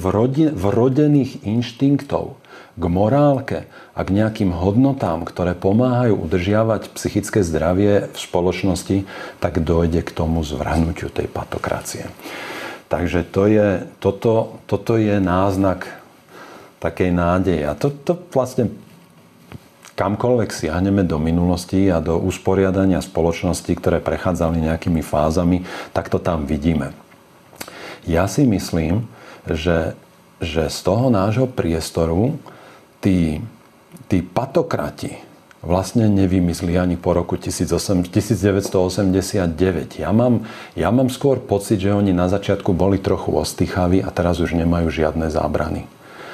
vrodených 0.54 1.42
inštinktov 1.42 2.38
k 2.78 2.84
morálke 2.86 3.66
a 3.98 4.00
k 4.06 4.14
nejakým 4.14 4.54
hodnotám, 4.54 5.26
ktoré 5.26 5.58
pomáhajú 5.58 6.22
udržiavať 6.22 6.94
psychické 6.94 7.42
zdravie 7.42 8.14
v 8.14 8.18
spoločnosti, 8.18 8.98
tak 9.42 9.62
dojde 9.62 10.06
k 10.06 10.14
tomu 10.14 10.46
zvrhnutiu 10.46 11.10
tej 11.10 11.30
patokracie. 11.30 12.10
Takže 12.94 13.26
to 13.26 13.50
je, 13.50 13.90
toto, 13.98 14.62
toto 14.70 15.02
je 15.02 15.18
náznak 15.18 15.90
takej 16.78 17.10
nádeje. 17.10 17.64
A 17.66 17.74
to, 17.74 17.90
to 17.90 18.14
vlastne 18.30 18.70
kamkoľvek 19.94 20.50
siahneme 20.50 21.06
do 21.06 21.22
minulosti 21.22 21.90
a 21.94 22.02
do 22.02 22.18
usporiadania 22.18 23.02
spoločnosti, 23.02 23.70
ktoré 23.78 24.02
prechádzali 24.02 24.58
nejakými 24.66 25.06
fázami, 25.06 25.66
tak 25.94 26.10
to 26.10 26.18
tam 26.18 26.50
vidíme. 26.50 26.94
Ja 28.04 28.28
si 28.28 28.44
myslím, 28.44 29.08
že, 29.48 29.96
že 30.44 30.68
z 30.68 30.80
toho 30.84 31.08
nášho 31.14 31.48
priestoru 31.48 32.36
tí, 33.00 33.40
tí 34.12 34.20
patokrati 34.20 35.22
vlastne 35.64 36.12
nevymyslí 36.12 36.76
ani 36.76 37.00
po 37.00 37.16
roku 37.16 37.40
1989. 37.40 38.04
Ja 39.96 40.12
mám, 40.12 40.44
ja 40.76 40.92
mám 40.92 41.08
skôr 41.08 41.40
pocit, 41.40 41.80
že 41.80 41.96
oni 41.96 42.12
na 42.12 42.28
začiatku 42.28 42.76
boli 42.76 43.00
trochu 43.00 43.32
ostýchaví 43.32 44.04
a 44.04 44.12
teraz 44.12 44.44
už 44.44 44.60
nemajú 44.60 44.92
žiadne 44.92 45.32
zábrany 45.32 45.88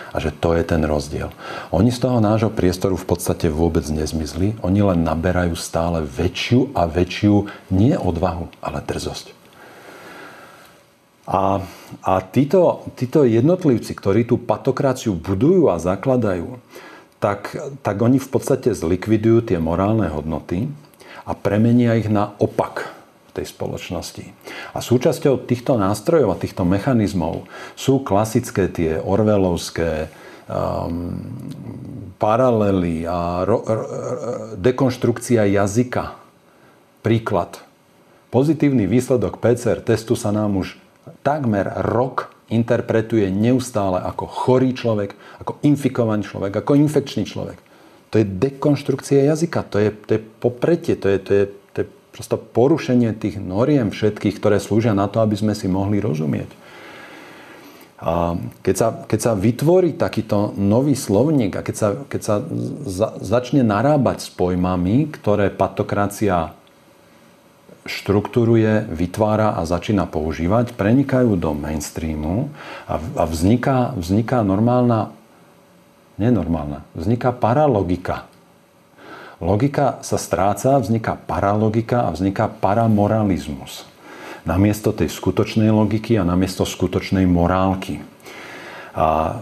a 0.09 0.17
že 0.17 0.33
to 0.33 0.57
je 0.57 0.63
ten 0.65 0.81
rozdiel. 0.85 1.29
Oni 1.69 1.93
z 1.93 2.01
toho 2.01 2.17
nášho 2.19 2.49
priestoru 2.49 2.97
v 2.97 3.07
podstate 3.07 3.47
vôbec 3.49 3.85
nezmizli, 3.89 4.57
oni 4.65 4.81
len 4.81 5.05
naberajú 5.05 5.53
stále 5.53 6.01
väčšiu 6.03 6.73
a 6.73 6.89
väčšiu 6.89 7.49
nie 7.73 7.93
odvahu, 7.93 8.49
ale 8.61 8.81
drzosť. 8.83 9.37
A, 11.29 11.61
a 12.01 12.13
títo, 12.25 12.89
títo 12.97 13.21
jednotlivci, 13.21 13.93
ktorí 13.93 14.25
tú 14.25 14.41
patokraciu 14.41 15.13
budujú 15.13 15.69
a 15.69 15.77
zakladajú, 15.77 16.57
tak, 17.21 17.53
tak 17.85 18.01
oni 18.01 18.17
v 18.17 18.29
podstate 18.33 18.73
zlikvidujú 18.73 19.45
tie 19.45 19.61
morálne 19.61 20.09
hodnoty 20.09 20.65
a 21.29 21.37
premenia 21.37 21.93
ich 22.01 22.09
na 22.09 22.33
opak 22.41 22.98
tej 23.31 23.45
spoločnosti. 23.49 24.25
A 24.73 24.79
súčasťou 24.81 25.45
týchto 25.45 25.77
nástrojov 25.77 26.35
a 26.35 26.41
týchto 26.41 26.65
mechanizmov 26.65 27.45
sú 27.77 28.01
klasické 28.01 28.67
tie 28.69 28.97
orvelovské 28.97 30.09
um, 30.49 31.15
paralely 32.19 33.07
a 33.07 33.47
ro, 33.47 33.63
ro, 33.63 33.83
dekonštrukcia 34.59 35.47
jazyka. 35.47 36.19
Príklad. 36.99 37.63
Pozitívny 38.29 38.85
výsledok 38.85 39.39
PCR 39.39 39.79
testu 39.79 40.13
sa 40.19 40.29
nám 40.35 40.59
už 40.59 40.75
takmer 41.23 41.65
rok 41.87 42.35
interpretuje 42.49 43.29
neustále 43.29 44.01
ako 44.01 44.25
chorý 44.25 44.73
človek, 44.73 45.13
ako 45.39 45.61
infikovaný 45.61 46.25
človek, 46.25 46.53
ako 46.59 46.75
infekčný 46.75 47.23
človek. 47.25 47.57
To 48.09 48.17
je 48.17 48.25
dekonštrukcia 48.25 49.29
jazyka, 49.29 49.61
to 49.69 49.77
je, 49.77 49.89
to 49.93 50.11
je 50.17 50.21
popretie, 50.41 50.97
to 50.97 51.13
je, 51.13 51.17
to 51.21 51.31
je 51.31 51.43
prosto 52.11 52.35
porušenie 52.35 53.13
tých 53.15 53.37
noriem 53.37 53.93
všetkých, 53.93 54.37
ktoré 54.37 54.57
slúžia 54.57 54.97
na 54.97 55.07
to, 55.07 55.21
aby 55.21 55.37
sme 55.37 55.53
si 55.53 55.69
mohli 55.69 56.01
rozumieť. 56.01 56.51
A 57.99 58.39
keď 58.63 58.75
sa, 58.79 58.87
keď 59.03 59.19
sa 59.19 59.31
vytvorí 59.35 59.91
takýto 59.91 60.55
nový 60.55 60.95
slovník 60.95 61.59
a 61.59 61.65
keď 61.65 61.75
sa, 61.75 61.87
keď 62.07 62.21
sa 62.23 62.35
za, 62.87 63.19
začne 63.19 63.59
narábať 63.59 64.23
s 64.23 64.29
pojmami, 64.31 65.11
ktoré 65.11 65.51
patokracia 65.51 66.55
štruktúruje, 67.83 68.87
vytvára 68.87 69.59
a 69.59 69.67
začína 69.67 70.07
používať, 70.07 70.79
prenikajú 70.79 71.35
do 71.35 71.51
mainstreamu 71.51 72.47
a, 72.87 73.03
a 73.03 73.23
vzniká, 73.27 73.91
vzniká 73.99 74.47
normálna, 74.47 75.11
nenormálna, 76.15 76.87
vzniká 76.95 77.35
paralogika 77.35 78.31
Logika 79.39 80.03
sa 80.03 80.19
stráca, 80.19 80.75
vzniká 80.83 81.15
paralogika 81.15 82.07
a 82.07 82.13
vzniká 82.13 82.51
paramoralizmus. 82.51 83.87
Namiesto 84.43 84.91
tej 84.91 85.07
skutočnej 85.07 85.71
logiky 85.71 86.19
a 86.19 86.27
namiesto 86.27 86.67
skutočnej 86.67 87.23
morálky. 87.23 88.03
A 88.99 89.39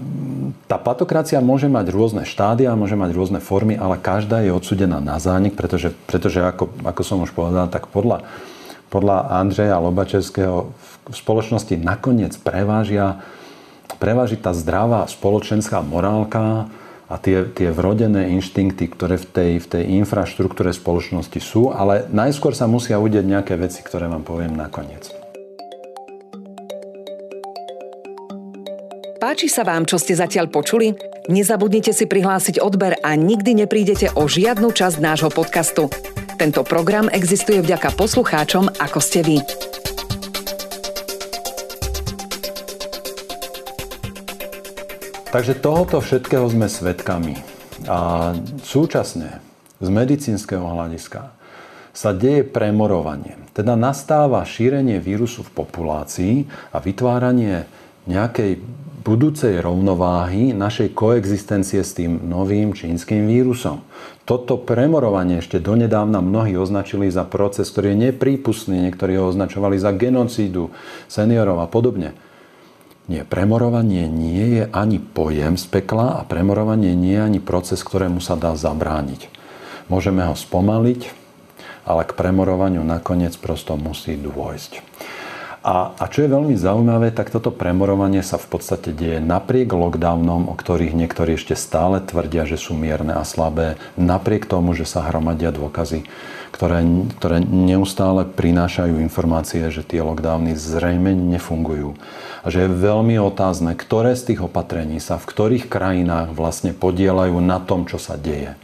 tá 0.70 0.78
patokracia 0.78 1.42
môže 1.42 1.66
mať 1.66 1.90
rôzne 1.90 2.24
štádia, 2.30 2.78
môže 2.78 2.94
mať 2.94 3.10
rôzne 3.10 3.40
formy, 3.42 3.74
ale 3.74 3.98
každá 3.98 4.46
je 4.46 4.54
odsudená 4.54 5.02
na 5.02 5.18
zánik, 5.18 5.58
pretože, 5.58 5.98
pretože 6.06 6.46
ako, 6.46 6.70
ako 6.86 7.02
som 7.02 7.26
už 7.26 7.34
povedal, 7.34 7.66
tak 7.66 7.90
podľa, 7.90 8.22
podľa 8.94 9.34
Andreja 9.34 9.82
Lobačevského 9.82 10.70
v 11.10 11.16
spoločnosti 11.16 11.74
nakoniec 11.80 12.38
prevážia, 12.38 13.18
preváži 13.98 14.38
tá 14.38 14.54
zdravá 14.54 15.10
spoločenská 15.10 15.82
morálka, 15.82 16.70
a 17.08 17.16
tie, 17.16 17.48
tie 17.56 17.72
vrodené 17.72 18.36
inštinkty, 18.36 18.92
ktoré 18.92 19.16
v 19.16 19.28
tej, 19.32 19.52
v 19.64 19.68
tej 19.68 19.84
infraštruktúre 20.04 20.76
spoločnosti 20.76 21.40
sú, 21.40 21.72
ale 21.72 22.04
najskôr 22.12 22.52
sa 22.52 22.68
musia 22.68 23.00
udeť 23.00 23.24
nejaké 23.24 23.56
veci, 23.56 23.80
ktoré 23.80 24.12
vám 24.12 24.28
poviem 24.28 24.52
nakoniec. 24.52 25.08
Páči 29.18 29.50
sa 29.50 29.66
vám, 29.66 29.84
čo 29.84 30.00
ste 30.00 30.16
zatiaľ 30.16 30.48
počuli? 30.48 30.94
Nezabudnite 31.28 31.92
si 31.92 32.08
prihlásiť 32.08 32.64
odber 32.64 32.96
a 33.04 33.12
nikdy 33.20 33.66
neprídete 33.66 34.16
o 34.16 34.24
žiadnu 34.24 34.72
časť 34.72 35.04
nášho 35.04 35.28
podcastu. 35.34 35.92
Tento 36.40 36.64
program 36.64 37.12
existuje 37.12 37.60
vďaka 37.60 37.98
poslucháčom, 37.98 38.72
ako 38.78 39.00
ste 39.04 39.26
vy. 39.26 39.67
Takže 45.28 45.60
tohoto 45.60 46.00
všetkého 46.00 46.48
sme 46.48 46.72
svedkami. 46.72 47.36
A 47.84 48.32
súčasne 48.64 49.44
z 49.84 49.88
medicínskeho 49.92 50.64
hľadiska 50.64 51.36
sa 51.92 52.16
deje 52.16 52.48
premorovanie. 52.48 53.36
Teda 53.52 53.76
nastáva 53.76 54.48
šírenie 54.48 55.04
vírusu 55.04 55.44
v 55.44 55.52
populácii 55.52 56.36
a 56.72 56.80
vytváranie 56.80 57.68
nejakej 58.08 58.64
budúcej 59.04 59.60
rovnováhy 59.60 60.56
našej 60.56 60.96
koexistencie 60.96 61.84
s 61.84 61.92
tým 61.96 62.24
novým 62.24 62.72
čínskym 62.72 63.28
vírusom. 63.28 63.84
Toto 64.24 64.56
premorovanie 64.56 65.44
ešte 65.44 65.60
donedávna 65.60 66.24
mnohí 66.24 66.56
označili 66.56 67.12
za 67.12 67.28
proces, 67.28 67.68
ktorý 67.72 67.96
je 67.96 68.12
neprípustný. 68.12 68.88
Niektorí 68.88 69.20
ho 69.20 69.28
označovali 69.28 69.76
za 69.76 69.92
genocídu 69.92 70.72
seniorov 71.12 71.64
a 71.64 71.68
podobne. 71.68 72.16
Nie, 73.08 73.24
premorovanie 73.24 74.12
nie 74.12 74.60
je 74.60 74.64
ani 74.76 75.00
pojem 75.00 75.56
z 75.56 75.64
pekla 75.72 76.20
a 76.20 76.28
premorovanie 76.28 76.92
nie 76.92 77.16
je 77.16 77.24
ani 77.24 77.40
proces, 77.40 77.80
ktorému 77.80 78.20
sa 78.20 78.36
dá 78.36 78.52
zabrániť. 78.52 79.32
Môžeme 79.88 80.28
ho 80.28 80.36
spomaliť, 80.36 81.08
ale 81.88 82.04
k 82.04 82.12
premorovaniu 82.12 82.84
nakoniec 82.84 83.32
prosto 83.40 83.80
musí 83.80 84.20
dôjsť. 84.20 84.84
A, 85.68 85.96
a 86.00 86.04
čo 86.08 86.24
je 86.24 86.32
veľmi 86.32 86.56
zaujímavé, 86.56 87.12
tak 87.12 87.32
toto 87.32 87.52
premorovanie 87.52 88.24
sa 88.24 88.40
v 88.40 88.48
podstate 88.56 88.92
deje 88.96 89.20
napriek 89.24 89.72
lockdownom, 89.72 90.48
o 90.48 90.56
ktorých 90.56 90.96
niektorí 90.96 91.40
ešte 91.40 91.56
stále 91.56 92.04
tvrdia, 92.04 92.48
že 92.48 92.56
sú 92.56 92.76
mierne 92.76 93.16
a 93.16 93.24
slabé, 93.24 93.76
napriek 94.00 94.48
tomu, 94.48 94.76
že 94.76 94.88
sa 94.88 95.04
hromadia 95.08 95.52
dôkazy, 95.52 96.08
ktoré, 96.58 96.82
ktoré 97.22 97.38
neustále 97.46 98.26
prinášajú 98.26 98.98
informácie, 98.98 99.62
že 99.70 99.86
tie 99.86 100.02
lockdowny 100.02 100.58
zrejme 100.58 101.14
nefungujú. 101.14 101.94
A 102.42 102.50
že 102.50 102.66
je 102.66 102.82
veľmi 102.82 103.22
otázne, 103.22 103.78
ktoré 103.78 104.18
z 104.18 104.34
tých 104.34 104.42
opatrení 104.42 104.98
sa 104.98 105.22
v 105.22 105.30
ktorých 105.30 105.70
krajinách 105.70 106.34
vlastne 106.34 106.74
podielajú 106.74 107.38
na 107.46 107.62
tom, 107.62 107.86
čo 107.86 108.02
sa 108.02 108.18
deje. 108.18 108.58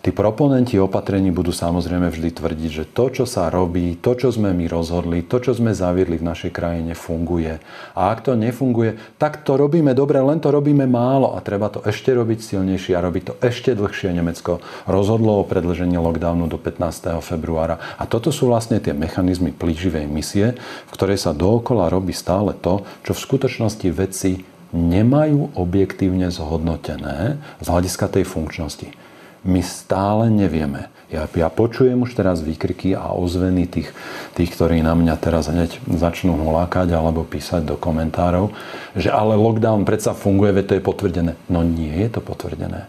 Tí 0.00 0.16
proponenti 0.16 0.80
opatrení 0.80 1.28
budú 1.28 1.52
samozrejme 1.52 2.08
vždy 2.08 2.32
tvrdiť, 2.32 2.70
že 2.72 2.84
to, 2.88 3.12
čo 3.12 3.28
sa 3.28 3.52
robí, 3.52 4.00
to, 4.00 4.16
čo 4.16 4.32
sme 4.32 4.48
my 4.56 4.64
rozhodli, 4.64 5.20
to, 5.28 5.36
čo 5.44 5.52
sme 5.52 5.76
zaviedli 5.76 6.16
v 6.16 6.24
našej 6.24 6.56
krajine, 6.56 6.96
funguje. 6.96 7.60
A 7.92 8.08
ak 8.08 8.24
to 8.24 8.32
nefunguje, 8.32 8.96
tak 9.20 9.44
to 9.44 9.60
robíme 9.60 9.92
dobre, 9.92 10.16
len 10.24 10.40
to 10.40 10.48
robíme 10.48 10.88
málo 10.88 11.36
a 11.36 11.44
treba 11.44 11.68
to 11.68 11.84
ešte 11.84 12.16
robiť 12.16 12.40
silnejšie 12.40 12.96
a 12.96 13.04
robiť 13.04 13.22
to 13.28 13.34
ešte 13.44 13.76
dlhšie. 13.76 14.16
Nemecko 14.16 14.64
rozhodlo 14.88 15.36
o 15.36 15.44
predlžení 15.44 16.00
lockdownu 16.00 16.48
do 16.48 16.56
15. 16.56 17.20
februára. 17.20 17.76
A 18.00 18.08
toto 18.08 18.32
sú 18.32 18.48
vlastne 18.48 18.80
tie 18.80 18.96
mechanizmy 18.96 19.52
plíživej 19.52 20.08
misie, 20.08 20.56
v 20.88 20.90
ktorej 20.96 21.20
sa 21.20 21.36
dookola 21.36 21.92
robí 21.92 22.16
stále 22.16 22.56
to, 22.56 22.88
čo 23.04 23.12
v 23.12 23.20
skutočnosti 23.20 23.88
vedci 23.92 24.48
nemajú 24.72 25.60
objektívne 25.60 26.32
zhodnotené 26.32 27.36
z 27.60 27.66
hľadiska 27.68 28.08
tej 28.08 28.24
funkčnosti 28.24 29.09
my 29.46 29.60
stále 29.64 30.28
nevieme. 30.28 30.92
Ja, 31.10 31.26
ja 31.26 31.50
počujem 31.50 32.06
už 32.06 32.14
teraz 32.14 32.38
výkriky 32.38 32.94
a 32.94 33.10
ozveny 33.10 33.66
tých, 33.66 33.90
tých, 34.38 34.50
ktorí 34.54 34.78
na 34.78 34.94
mňa 34.94 35.14
teraz 35.18 35.50
hneď 35.50 35.82
začnú 35.90 36.38
hulákať 36.38 36.94
alebo 36.94 37.26
písať 37.26 37.66
do 37.66 37.74
komentárov, 37.74 38.54
že 38.94 39.10
ale 39.10 39.34
lockdown 39.34 39.82
predsa 39.82 40.14
funguje, 40.14 40.54
veď 40.54 40.64
to 40.70 40.76
je 40.78 40.86
potvrdené. 40.86 41.32
No 41.50 41.66
nie 41.66 41.90
je 41.90 42.08
to 42.14 42.22
potvrdené. 42.22 42.86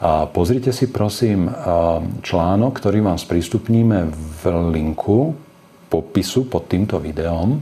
A 0.00 0.30
pozrite 0.30 0.70
si 0.70 0.88
prosím 0.88 1.50
článok, 2.22 2.72
ktorý 2.78 3.02
vám 3.04 3.18
sprístupníme 3.18 4.08
v 4.08 4.42
linku 4.72 5.34
popisu 5.90 6.46
pod 6.46 6.70
týmto 6.70 7.02
videom 7.02 7.58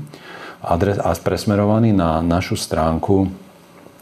adres, 0.62 0.98
a 0.98 1.14
presmerovaný 1.14 1.94
na 1.94 2.20
našu 2.22 2.58
stránku 2.58 3.30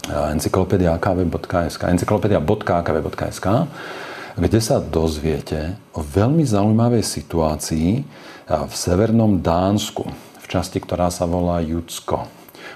encyklopediakv.sk 0.07 1.83
encyklopédia.akv.sk 1.83 3.47
kde 4.37 4.61
sa 4.61 4.85
dozviete 4.85 5.81
o 5.97 6.05
veľmi 6.05 6.45
zaujímavej 6.45 7.00
situácii 7.00 7.88
v 8.47 8.75
severnom 8.76 9.40
Dánsku, 9.40 10.05
v 10.12 10.47
časti, 10.47 10.78
ktorá 10.78 11.09
sa 11.09 11.25
volá 11.25 11.64
Judsko. 11.64 12.28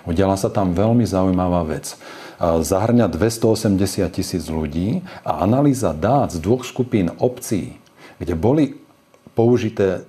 Udiala 0.08 0.40
sa 0.40 0.48
tam 0.48 0.72
veľmi 0.72 1.04
zaujímavá 1.04 1.68
vec. 1.68 2.00
Zahrňa 2.40 3.12
280 3.12 3.76
tisíc 4.08 4.48
ľudí 4.48 5.04
a 5.20 5.44
analýza 5.44 5.92
dát 5.92 6.32
z 6.32 6.40
dvoch 6.40 6.64
skupín 6.64 7.12
obcí, 7.20 7.76
kde 8.16 8.32
boli 8.32 8.80
použité 9.36 10.08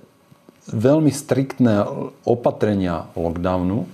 veľmi 0.72 1.12
striktné 1.12 1.84
opatrenia 2.24 3.12
lockdownu, 3.12 3.84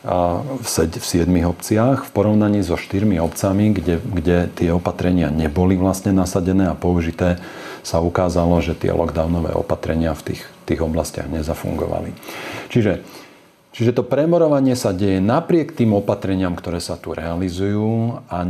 v 0.00 1.04
7 1.04 1.28
obciach 1.44 2.08
v 2.08 2.10
porovnaní 2.16 2.64
so 2.64 2.80
4 2.80 3.04
obcami, 3.20 3.76
kde, 3.76 4.00
kde 4.00 4.48
tie 4.48 4.72
opatrenia 4.72 5.28
neboli 5.28 5.76
vlastne 5.76 6.16
nasadené 6.16 6.72
a 6.72 6.78
použité, 6.78 7.36
sa 7.80 8.00
ukázalo, 8.00 8.60
že 8.60 8.76
tie 8.76 8.92
lockdownové 8.92 9.56
opatrenia 9.56 10.12
v 10.12 10.32
tých, 10.32 10.42
tých 10.68 10.80
oblastiach 10.84 11.28
nezafungovali. 11.28 12.12
Čiže 12.68 13.00
Čiže 13.70 13.94
to 13.94 14.02
premorovanie 14.02 14.74
sa 14.74 14.90
deje 14.90 15.22
napriek 15.22 15.78
tým 15.78 15.94
opatreniam, 15.94 16.58
ktoré 16.58 16.82
sa 16.82 16.98
tu 16.98 17.14
realizujú 17.14 18.18
a, 18.26 18.42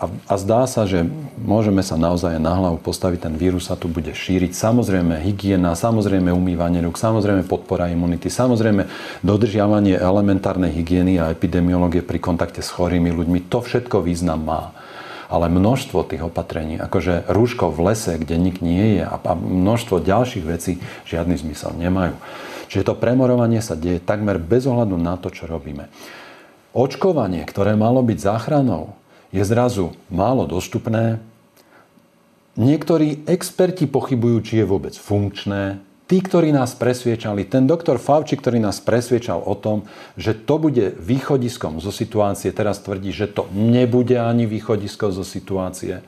a, 0.00 0.04
a 0.08 0.34
zdá 0.40 0.64
sa, 0.64 0.88
že 0.88 1.04
môžeme 1.36 1.84
sa 1.84 2.00
naozaj 2.00 2.40
na 2.40 2.56
hlavu 2.56 2.80
postaviť, 2.80 3.28
ten 3.28 3.34
vírus 3.36 3.68
sa 3.68 3.76
tu 3.76 3.92
bude 3.92 4.16
šíriť. 4.16 4.56
Samozrejme 4.56 5.20
hygiena, 5.20 5.76
samozrejme 5.76 6.32
umývanie 6.32 6.80
rúk, 6.80 6.96
samozrejme 6.96 7.44
podpora 7.44 7.92
imunity, 7.92 8.32
samozrejme 8.32 8.88
dodržiavanie 9.20 10.00
elementárnej 10.00 10.72
hygieny 10.72 11.20
a 11.20 11.28
epidemiológie 11.28 12.00
pri 12.00 12.16
kontakte 12.24 12.64
s 12.64 12.72
chorými 12.72 13.12
ľuďmi. 13.12 13.52
To 13.52 13.60
všetko 13.60 14.00
význam 14.00 14.40
má 14.40 14.72
ale 15.32 15.48
množstvo 15.48 16.04
tých 16.04 16.28
opatrení, 16.28 16.76
akože 16.76 17.24
rúško 17.24 17.72
v 17.72 17.88
lese, 17.88 18.20
kde 18.20 18.36
nik 18.36 18.60
nie 18.60 19.00
je 19.00 19.08
a 19.08 19.16
množstvo 19.32 20.04
ďalších 20.04 20.44
vecí 20.44 20.76
žiadny 21.08 21.40
zmysel 21.40 21.72
nemajú. 21.72 22.20
Čiže 22.72 22.88
to 22.88 22.96
premorovanie 22.96 23.60
sa 23.60 23.76
deje 23.76 24.00
takmer 24.00 24.40
bez 24.40 24.64
ohľadu 24.64 24.96
na 24.96 25.20
to, 25.20 25.28
čo 25.28 25.44
robíme. 25.44 25.92
Očkovanie, 26.72 27.44
ktoré 27.44 27.76
malo 27.76 28.00
byť 28.00 28.16
záchranou, 28.16 28.96
je 29.28 29.44
zrazu 29.44 29.92
málo 30.08 30.48
dostupné. 30.48 31.20
Niektorí 32.56 33.28
experti 33.28 33.84
pochybujú, 33.84 34.40
či 34.40 34.54
je 34.64 34.64
vôbec 34.64 34.96
funkčné. 34.96 35.84
Tí, 36.08 36.24
ktorí 36.24 36.48
nás 36.48 36.72
presviečali, 36.72 37.44
ten 37.44 37.68
doktor 37.68 38.00
Fauci, 38.00 38.40
ktorý 38.40 38.56
nás 38.56 38.80
presviečal 38.80 39.44
o 39.44 39.52
tom, 39.52 39.84
že 40.16 40.32
to 40.32 40.56
bude 40.56 40.96
východiskom 40.96 41.76
zo 41.76 41.92
situácie, 41.92 42.56
teraz 42.56 42.80
tvrdí, 42.80 43.12
že 43.12 43.28
to 43.28 43.52
nebude 43.52 44.16
ani 44.16 44.48
východisko 44.48 45.12
zo 45.12 45.28
situácie. 45.28 46.00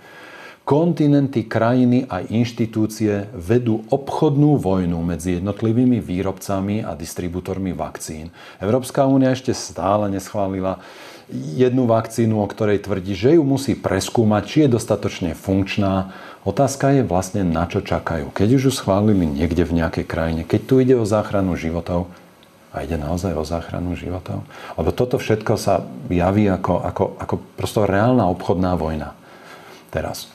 Kontinenty, 0.64 1.44
krajiny 1.44 2.08
a 2.08 2.24
inštitúcie 2.24 3.28
vedú 3.36 3.84
obchodnú 3.92 4.56
vojnu 4.56 4.96
medzi 5.04 5.36
jednotlivými 5.36 6.00
výrobcami 6.00 6.80
a 6.80 6.96
distribútormi 6.96 7.76
vakcín. 7.76 8.32
Európska 8.64 9.04
únia 9.04 9.36
ešte 9.36 9.52
stále 9.52 10.08
neschválila 10.08 10.80
jednu 11.28 11.84
vakcínu, 11.84 12.40
o 12.40 12.48
ktorej 12.48 12.80
tvrdí, 12.80 13.12
že 13.12 13.36
ju 13.36 13.44
musí 13.44 13.76
preskúmať, 13.76 14.42
či 14.48 14.56
je 14.64 14.72
dostatočne 14.72 15.36
funkčná. 15.36 16.16
Otázka 16.48 16.96
je 16.96 17.04
vlastne, 17.04 17.44
na 17.44 17.68
čo 17.68 17.84
čakajú. 17.84 18.32
Keď 18.32 18.48
už 18.56 18.62
ju 18.68 18.72
schválili 18.72 19.28
niekde 19.28 19.68
v 19.68 19.84
nejakej 19.84 20.08
krajine, 20.08 20.42
keď 20.48 20.60
tu 20.64 20.80
ide 20.80 20.96
o 20.96 21.04
záchranu 21.04 21.60
životov, 21.60 22.08
a 22.74 22.82
ide 22.82 22.98
naozaj 22.98 23.38
o 23.38 23.46
záchranu 23.46 23.94
životov? 23.94 24.42
Lebo 24.74 24.90
toto 24.90 25.20
všetko 25.20 25.54
sa 25.54 25.86
javí 26.10 26.50
ako, 26.50 26.82
ako, 26.82 27.04
ako 27.22 27.34
prosto 27.54 27.86
reálna 27.86 28.26
obchodná 28.26 28.74
vojna. 28.74 29.14
Teraz. 29.94 30.33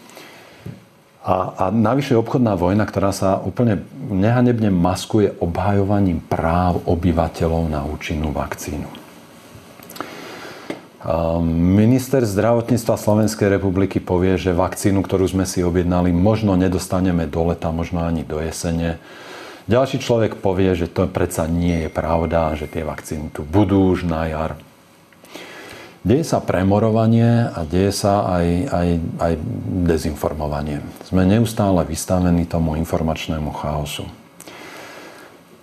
A, 1.30 1.54
a 1.54 1.64
navyše 1.70 2.18
obchodná 2.18 2.58
vojna, 2.58 2.90
ktorá 2.90 3.14
sa 3.14 3.38
úplne 3.38 3.86
nehanebne 4.10 4.74
maskuje 4.74 5.38
obhajovaním 5.38 6.26
práv 6.26 6.82
obyvateľov 6.90 7.70
na 7.70 7.86
účinnú 7.86 8.34
vakcínu. 8.34 8.90
Minister 11.78 12.26
zdravotníctva 12.26 12.98
Slovenskej 12.98 13.46
republiky 13.46 14.02
povie, 14.02 14.42
že 14.42 14.58
vakcínu, 14.58 15.06
ktorú 15.06 15.30
sme 15.30 15.46
si 15.46 15.62
objednali, 15.62 16.10
možno 16.10 16.58
nedostaneme 16.58 17.30
do 17.30 17.54
leta, 17.54 17.70
možno 17.70 18.04
ani 18.04 18.26
do 18.26 18.42
jesene. 18.42 18.98
Ďalší 19.70 20.02
človek 20.02 20.42
povie, 20.42 20.74
že 20.74 20.90
to 20.90 21.06
predsa 21.06 21.46
nie 21.46 21.86
je 21.86 21.90
pravda, 21.94 22.58
že 22.58 22.66
tie 22.66 22.82
vakcíny 22.82 23.30
tu 23.30 23.46
budú 23.46 23.94
už 23.94 24.10
na 24.10 24.26
jar. 24.26 24.58
Deje 26.00 26.24
sa 26.24 26.40
premorovanie 26.40 27.52
a 27.52 27.68
deje 27.68 27.92
sa 27.92 28.24
aj, 28.40 28.48
aj, 28.72 28.88
aj 29.20 29.34
dezinformovanie. 29.84 30.80
Sme 31.04 31.28
neustále 31.28 31.84
vystavení 31.84 32.48
tomu 32.48 32.80
informačnému 32.80 33.52
chaosu. 33.52 34.08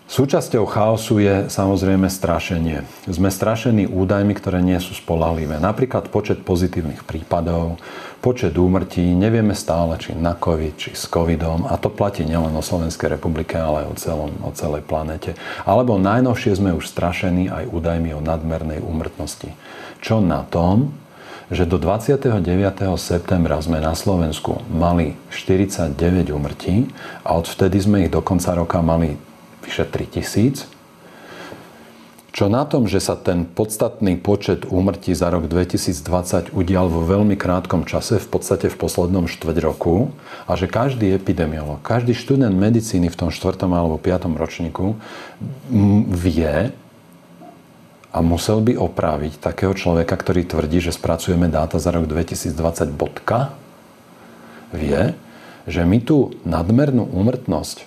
Súčasťou 0.06 0.68
chaosu 0.70 1.18
je 1.18 1.34
samozrejme 1.50 2.06
strašenie. 2.06 2.84
Sme 3.08 3.32
strašení 3.32 3.90
údajmi, 3.90 4.36
ktoré 4.38 4.62
nie 4.62 4.78
sú 4.78 4.94
spolahlivé. 4.94 5.58
Napríklad 5.58 6.12
počet 6.14 6.44
pozitívnych 6.46 7.02
prípadov, 7.02 7.80
počet 8.22 8.54
úmrtí, 8.54 9.02
nevieme 9.02 9.56
stále, 9.56 9.98
či 9.98 10.14
na 10.14 10.36
COVID, 10.36 10.78
či 10.78 10.94
s 10.94 11.10
COVIDom. 11.10 11.66
A 11.66 11.74
to 11.80 11.90
platí 11.90 12.22
nielen 12.22 12.54
o 12.54 12.62
Slovenskej 12.62 13.18
republike, 13.18 13.58
ale 13.58 13.82
aj 13.82 13.86
o, 13.88 13.94
celom, 13.98 14.30
o 14.46 14.52
celej 14.54 14.86
planete. 14.86 15.34
Alebo 15.66 15.98
najnovšie 15.98 16.54
sme 16.54 16.76
už 16.76 16.86
strašení 16.86 17.50
aj 17.50 17.72
údajmi 17.72 18.14
o 18.14 18.22
nadmernej 18.22 18.84
úmrtnosti 18.84 19.50
čo 20.00 20.20
na 20.22 20.46
tom, 20.46 20.92
že 21.46 21.62
do 21.62 21.78
29. 21.78 22.42
septembra 22.98 23.62
sme 23.62 23.78
na 23.78 23.94
Slovensku 23.94 24.66
mali 24.66 25.14
49 25.30 25.94
umrtí 26.34 26.90
a 27.22 27.38
odvtedy 27.38 27.78
sme 27.78 27.96
ich 28.06 28.10
do 28.10 28.18
konca 28.18 28.58
roka 28.58 28.82
mali 28.82 29.14
vyše 29.62 29.86
3000. 29.86 30.74
Čo 32.36 32.52
na 32.52 32.68
tom, 32.68 32.84
že 32.84 33.00
sa 33.00 33.16
ten 33.16 33.48
podstatný 33.48 34.20
počet 34.20 34.68
úmrtí 34.68 35.16
za 35.16 35.32
rok 35.32 35.48
2020 35.48 36.52
udial 36.52 36.84
vo 36.92 37.00
veľmi 37.00 37.32
krátkom 37.32 37.88
čase, 37.88 38.20
v 38.20 38.28
podstate 38.28 38.68
v 38.68 38.76
poslednom 38.76 39.24
štvrť 39.24 39.56
roku, 39.64 40.12
a 40.44 40.52
že 40.52 40.68
každý 40.68 41.16
epidemiolog, 41.16 41.80
každý 41.80 42.12
študent 42.12 42.52
medicíny 42.52 43.08
v 43.08 43.16
tom 43.16 43.30
štvrtom 43.32 43.72
alebo 43.72 43.96
piatom 43.96 44.36
ročníku 44.36 45.00
vie, 46.12 46.76
a 48.16 48.24
musel 48.24 48.64
by 48.64 48.80
opraviť 48.80 49.44
takého 49.44 49.76
človeka, 49.76 50.16
ktorý 50.16 50.48
tvrdí, 50.48 50.80
že 50.80 50.96
spracujeme 50.96 51.52
dáta 51.52 51.76
za 51.76 51.92
rok 51.92 52.08
2020 52.08 52.56
bodka, 52.96 53.52
vie, 54.72 55.12
že 55.68 55.84
my 55.84 56.00
tú 56.00 56.32
nadmernú 56.48 57.04
úmrtnosť 57.04 57.84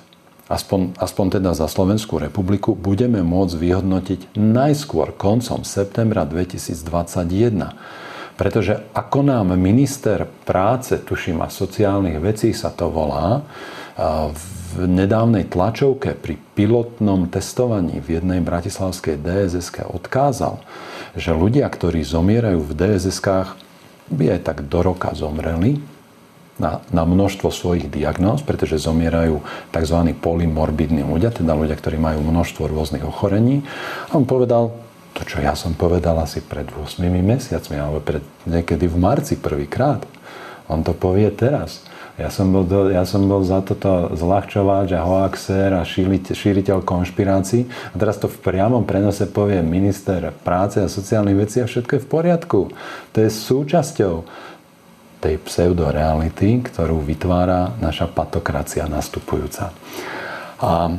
aspoň, 0.49 0.97
aspoň 1.01 1.41
teda 1.41 1.57
za 1.57 1.65
Slovenskú 1.65 2.21
republiku, 2.21 2.77
budeme 2.77 3.25
môcť 3.25 3.55
vyhodnotiť 3.57 4.21
najskôr 4.37 5.17
koncom 5.17 5.65
septembra 5.65 6.25
2021. 6.25 8.37
Pretože 8.37 8.85
ako 8.95 9.19
nám 9.25 9.53
minister 9.57 10.25
práce, 10.45 10.97
tuším 10.97 11.41
a 11.45 11.53
sociálnych 11.53 12.17
vecí 12.21 12.53
sa 12.53 12.69
to 12.73 12.89
volá, 12.89 13.41
nedávnej 14.77 15.49
tlačovke 15.49 16.13
pri 16.13 16.37
pilotnom 16.53 17.31
testovaní 17.31 17.97
v 18.03 18.21
jednej 18.21 18.43
bratislavskej 18.43 19.17
DSSK 19.17 19.89
odkázal, 19.89 20.61
že 21.17 21.33
ľudia, 21.33 21.65
ktorí 21.65 22.05
zomierajú 22.05 22.61
v 22.61 22.71
DSSK, 22.77 23.57
by 24.09 24.25
aj 24.37 24.39
tak 24.45 24.57
do 24.69 24.79
roka 24.85 25.13
zomreli, 25.17 25.81
na, 26.59 26.83
na 26.91 27.07
množstvo 27.07 27.49
svojich 27.49 27.87
diagnóz, 27.87 28.43
pretože 28.43 28.83
zomierajú 28.83 29.39
tzv. 29.71 29.97
polymorbidní 30.19 31.07
ľudia, 31.07 31.31
teda 31.31 31.55
ľudia, 31.55 31.79
ktorí 31.79 31.95
majú 31.95 32.19
množstvo 32.19 32.67
rôznych 32.67 33.07
ochorení. 33.07 33.63
A 34.11 34.19
on 34.19 34.27
povedal 34.27 34.75
to, 35.15 35.23
čo 35.23 35.39
ja 35.39 35.55
som 35.55 35.73
povedal 35.73 36.19
asi 36.19 36.43
pred 36.43 36.67
8 36.67 36.99
mesiacmi, 37.07 37.79
alebo 37.79 38.03
pred, 38.03 38.21
niekedy 38.43 38.85
v 38.91 38.97
marci 38.99 39.39
prvýkrát. 39.39 40.03
On 40.69 40.83
to 40.85 40.93
povie 40.93 41.31
teraz. 41.33 41.81
Ja 42.19 42.27
som 42.27 42.51
bol, 42.51 42.67
ja 42.91 43.07
som 43.07 43.31
bol 43.31 43.47
za 43.47 43.63
toto 43.63 44.11
zľahčovač 44.11 44.91
a 44.91 45.07
hoaxer 45.07 45.71
a 45.71 45.87
šíriteľ, 45.87 46.35
šíriteľ 46.35 46.77
konšpirácií. 46.83 47.63
A 47.65 47.95
teraz 47.95 48.19
to 48.19 48.27
v 48.27 48.43
priamom 48.43 48.83
prenose 48.83 49.23
povie 49.23 49.63
minister 49.63 50.35
práce 50.43 50.83
a 50.83 50.91
sociálnych 50.91 51.47
vecí 51.47 51.63
a 51.63 51.69
všetko 51.71 51.95
je 51.95 52.03
v 52.03 52.11
poriadku. 52.11 52.59
To 53.15 53.17
je 53.23 53.29
súčasťou 53.31 54.27
tej 55.23 55.35
pseudoreality, 55.47 56.59
ktorú 56.67 56.99
vytvára 56.99 57.79
naša 57.79 58.11
patokracia 58.11 58.83
nastupujúca. 58.91 59.71
A, 60.59 60.91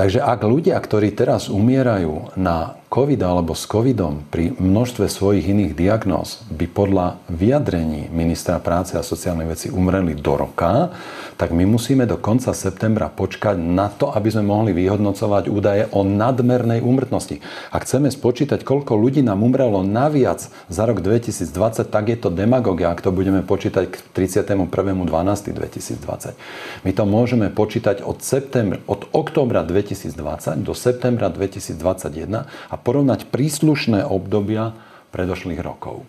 takže 0.00 0.24
ak 0.24 0.40
ľudia, 0.40 0.80
ktorí 0.80 1.12
teraz 1.12 1.52
umierajú 1.52 2.32
na 2.40 2.80
COVID 2.90 3.22
alebo 3.22 3.54
s 3.54 3.70
COVIDom 3.70 4.26
pri 4.34 4.50
množstve 4.58 5.06
svojich 5.06 5.46
iných 5.46 5.78
diagnóz 5.78 6.42
by 6.50 6.66
podľa 6.66 7.22
vyjadrení 7.30 8.10
ministra 8.10 8.58
práce 8.58 8.98
a 8.98 9.06
sociálnej 9.06 9.46
veci 9.46 9.70
umreli 9.70 10.18
do 10.18 10.34
roka, 10.34 10.90
tak 11.38 11.54
my 11.54 11.62
musíme 11.70 12.02
do 12.10 12.18
konca 12.18 12.50
septembra 12.50 13.06
počkať 13.06 13.62
na 13.62 13.94
to, 13.94 14.10
aby 14.10 14.34
sme 14.34 14.50
mohli 14.50 14.74
vyhodnocovať 14.74 15.46
údaje 15.46 15.86
o 15.94 16.02
nadmernej 16.02 16.82
úmrtnosti. 16.82 17.38
Ak 17.70 17.86
chceme 17.86 18.10
spočítať, 18.10 18.66
koľko 18.66 18.98
ľudí 18.98 19.22
nám 19.22 19.46
umrelo 19.46 19.86
naviac 19.86 20.50
za 20.66 20.82
rok 20.82 20.98
2020, 20.98 21.46
tak 21.86 22.10
je 22.10 22.18
to 22.18 22.34
demagogia, 22.34 22.90
ak 22.90 23.06
to 23.06 23.14
budeme 23.14 23.46
počítať 23.46 23.86
k 23.86 23.94
31.12.2020. 24.18 26.34
My 26.82 26.90
to 26.90 27.04
môžeme 27.06 27.54
počítať 27.54 28.02
od, 28.02 28.18
septembra, 28.18 28.82
od 28.90 29.06
októbra 29.14 29.62
2020 29.62 29.89
do 30.62 30.74
septembra 30.76 31.32
2021 31.32 32.46
a 32.46 32.74
porovnať 32.78 33.30
príslušné 33.30 34.06
obdobia 34.06 34.76
predošlých 35.10 35.60
rokov. 35.62 36.06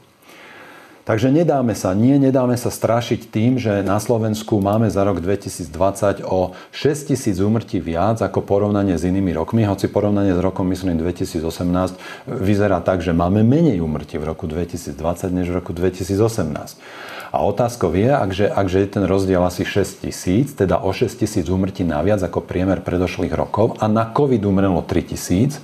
Takže 1.11 1.27
nedáme 1.27 1.75
sa, 1.75 1.91
nie, 1.91 2.15
nedáme 2.15 2.55
sa 2.55 2.71
strašiť 2.71 3.35
tým, 3.35 3.59
že 3.59 3.83
na 3.83 3.99
Slovensku 3.99 4.63
máme 4.63 4.87
za 4.87 5.03
rok 5.03 5.19
2020 5.19 6.23
o 6.23 6.55
6 6.71 7.11
tisíc 7.11 7.35
úmrtí 7.43 7.83
viac 7.83 8.23
ako 8.23 8.39
porovnanie 8.39 8.95
s 8.95 9.03
inými 9.03 9.35
rokmi, 9.35 9.67
hoci 9.67 9.91
porovnanie 9.91 10.31
s 10.31 10.39
rokom, 10.39 10.71
myslím, 10.71 10.95
2018 11.03 11.43
vyzerá 12.31 12.79
tak, 12.79 13.03
že 13.03 13.11
máme 13.11 13.43
menej 13.43 13.83
úmrtí 13.83 14.15
v 14.23 14.31
roku 14.31 14.47
2020 14.47 14.95
než 15.35 15.51
v 15.51 15.59
roku 15.59 15.75
2018. 15.75 16.79
A 17.35 17.37
otázkou 17.43 17.91
je, 17.91 18.07
akže, 18.07 18.47
akže 18.47 18.79
je 18.79 18.87
ten 18.87 19.03
rozdiel 19.03 19.43
asi 19.43 19.67
6 19.67 20.07
tisíc, 20.07 20.55
teda 20.55 20.79
o 20.79 20.95
6 20.95 21.11
tisíc 21.11 21.43
úmrtí 21.51 21.83
naviac 21.83 22.23
ako 22.23 22.39
priemer 22.39 22.79
predošlých 22.79 23.35
rokov 23.35 23.75
a 23.83 23.91
na 23.91 24.07
COVID 24.07 24.47
umrelo 24.47 24.79
3 24.79 25.11
tisíc, 25.11 25.59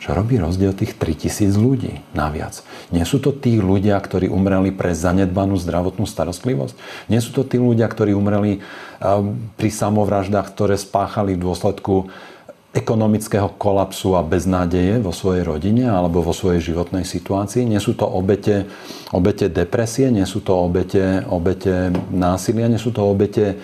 čo 0.00 0.16
robí 0.16 0.40
rozdiel 0.40 0.72
tých 0.72 0.96
3000 0.96 1.60
ľudí 1.60 2.00
naviac. 2.16 2.64
Nie 2.88 3.04
sú 3.04 3.20
to 3.20 3.36
tí 3.36 3.60
ľudia, 3.60 4.00
ktorí 4.00 4.32
umreli 4.32 4.72
pre 4.72 4.96
zanedbanú 4.96 5.60
zdravotnú 5.60 6.08
starostlivosť? 6.08 6.74
Nie 7.12 7.20
sú 7.20 7.36
to 7.36 7.44
tí 7.44 7.60
ľudia, 7.60 7.84
ktorí 7.84 8.16
umreli 8.16 8.64
pri 9.60 9.70
samovraždách, 9.70 10.56
ktoré 10.56 10.80
spáchali 10.80 11.36
v 11.36 11.44
dôsledku 11.44 12.08
ekonomického 12.70 13.50
kolapsu 13.60 14.14
a 14.16 14.22
beznádeje 14.22 15.02
vo 15.02 15.10
svojej 15.10 15.42
rodine 15.42 15.90
alebo 15.90 16.24
vo 16.24 16.32
svojej 16.32 16.72
životnej 16.72 17.04
situácii. 17.04 17.66
Nie 17.66 17.82
sú 17.82 17.98
to 17.98 18.08
obete, 18.08 18.70
obete 19.12 19.52
depresie, 19.52 20.08
nie 20.08 20.24
sú 20.24 20.40
to 20.40 20.54
obete, 20.54 21.26
obete 21.28 21.92
násilia, 22.08 22.72
nie 22.72 22.80
sú 22.80 22.94
to 22.94 23.04
obete 23.04 23.60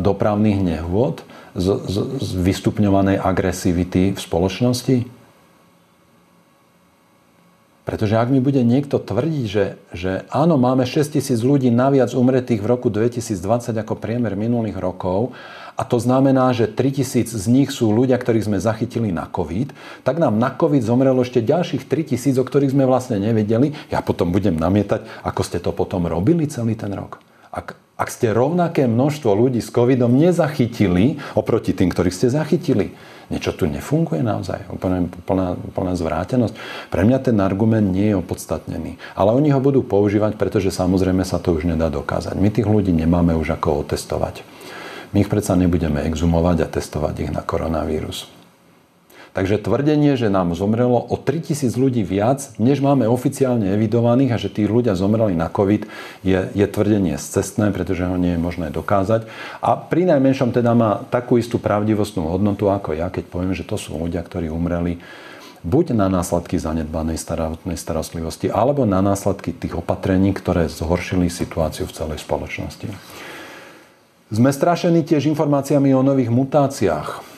dopravných 0.00 0.58
nehôd 0.58 1.22
z, 1.54 1.86
z, 1.86 1.96
z 2.18 2.30
vystupňovanej 2.40 3.20
agresivity 3.20 4.16
v 4.16 4.18
spoločnosti. 4.18 5.21
Pretože 7.82 8.14
ak 8.14 8.30
mi 8.30 8.38
bude 8.38 8.62
niekto 8.62 9.02
tvrdiť, 9.02 9.44
že, 9.50 9.64
že 9.90 10.22
áno, 10.30 10.54
máme 10.54 10.86
6 10.86 11.18
tisíc 11.18 11.42
ľudí 11.42 11.66
naviac 11.74 12.14
umretých 12.14 12.62
v 12.62 12.70
roku 12.70 12.94
2020 12.94 13.74
ako 13.74 13.98
priemer 13.98 14.38
minulých 14.38 14.78
rokov, 14.78 15.34
a 15.72 15.82
to 15.88 15.96
znamená, 15.96 16.52
že 16.52 16.68
3000 16.68 17.32
z 17.32 17.46
nich 17.48 17.72
sú 17.72 17.90
ľudia, 17.90 18.20
ktorých 18.20 18.44
sme 18.44 18.58
zachytili 18.60 19.08
na 19.08 19.24
COVID, 19.24 19.72
tak 20.04 20.20
nám 20.20 20.36
na 20.36 20.52
COVID 20.52 20.84
zomrelo 20.84 21.24
ešte 21.24 21.40
ďalších 21.40 21.88
3000, 21.88 22.38
o 22.38 22.44
ktorých 22.44 22.76
sme 22.76 22.84
vlastne 22.84 23.16
nevedeli. 23.16 23.72
Ja 23.88 24.04
potom 24.04 24.30
budem 24.30 24.60
namietať, 24.60 25.02
ako 25.24 25.40
ste 25.42 25.58
to 25.58 25.72
potom 25.72 26.04
robili 26.04 26.44
celý 26.44 26.76
ten 26.76 26.92
rok. 26.92 27.24
Ak, 27.48 27.74
ak 27.96 28.08
ste 28.12 28.36
rovnaké 28.36 28.84
množstvo 28.84 29.32
ľudí 29.32 29.64
s 29.64 29.72
covidom 29.72 30.12
nezachytili 30.12 31.18
oproti 31.32 31.72
tým, 31.72 31.88
ktorých 31.88 32.14
ste 32.14 32.28
zachytili, 32.28 32.92
niečo 33.30 33.54
tu 33.54 33.70
nefunguje 33.70 34.24
naozaj, 34.24 34.72
úplne 34.72 35.06
plná, 35.28 35.54
plná 35.76 35.92
zvrátenosť. 35.94 36.54
Pre 36.90 37.02
mňa 37.06 37.18
ten 37.22 37.36
argument 37.38 37.86
nie 37.86 38.10
je 38.10 38.18
opodstatnený. 38.18 38.98
Ale 39.14 39.30
oni 39.36 39.54
ho 39.54 39.60
budú 39.62 39.86
používať, 39.86 40.34
pretože 40.34 40.74
samozrejme 40.74 41.22
sa 41.22 41.38
to 41.38 41.54
už 41.54 41.68
nedá 41.68 41.92
dokázať. 41.92 42.34
My 42.34 42.50
tých 42.50 42.66
ľudí 42.66 42.90
nemáme 42.90 43.38
už 43.38 43.54
ako 43.54 43.86
otestovať. 43.86 44.42
My 45.12 45.22
ich 45.22 45.30
predsa 45.30 45.54
nebudeme 45.54 46.02
exumovať 46.08 46.64
a 46.64 46.72
testovať 46.72 47.14
ich 47.28 47.30
na 47.30 47.44
koronavírus. 47.44 48.41
Takže 49.32 49.64
tvrdenie, 49.64 50.12
že 50.20 50.28
nám 50.28 50.52
zomrelo 50.52 51.00
o 51.00 51.16
3000 51.16 51.72
ľudí 51.80 52.04
viac, 52.04 52.52
než 52.60 52.84
máme 52.84 53.08
oficiálne 53.08 53.72
evidovaných 53.72 54.36
a 54.36 54.38
že 54.40 54.52
tí 54.52 54.68
ľudia 54.68 54.92
zomreli 54.92 55.32
na 55.32 55.48
COVID, 55.48 55.88
je, 56.20 56.52
je 56.52 56.66
tvrdenie 56.68 57.16
cestné, 57.16 57.72
pretože 57.72 58.04
ho 58.04 58.20
nie 58.20 58.36
je 58.36 58.40
možné 58.44 58.68
dokázať. 58.68 59.24
A 59.64 59.80
pri 59.80 60.04
najmenšom 60.04 60.52
teda 60.52 60.76
má 60.76 61.00
takú 61.08 61.40
istú 61.40 61.56
pravdivostnú 61.56 62.28
hodnotu 62.28 62.68
ako 62.68 62.92
ja, 62.92 63.08
keď 63.08 63.24
poviem, 63.32 63.56
že 63.56 63.64
to 63.64 63.80
sú 63.80 63.96
ľudia, 63.96 64.20
ktorí 64.20 64.52
umreli 64.52 65.00
buď 65.64 65.96
na 65.96 66.12
následky 66.12 66.60
zanedbanej 66.60 67.16
starostnej 67.16 67.80
starostlivosti, 67.80 68.52
alebo 68.52 68.84
na 68.84 69.00
následky 69.00 69.56
tých 69.56 69.80
opatrení, 69.80 70.36
ktoré 70.36 70.68
zhoršili 70.68 71.32
situáciu 71.32 71.88
v 71.88 71.96
celej 71.96 72.18
spoločnosti. 72.20 72.84
Sme 74.28 74.52
strašení 74.52 75.08
tiež 75.08 75.24
informáciami 75.32 75.96
o 75.96 76.04
nových 76.04 76.28
mutáciách 76.28 77.31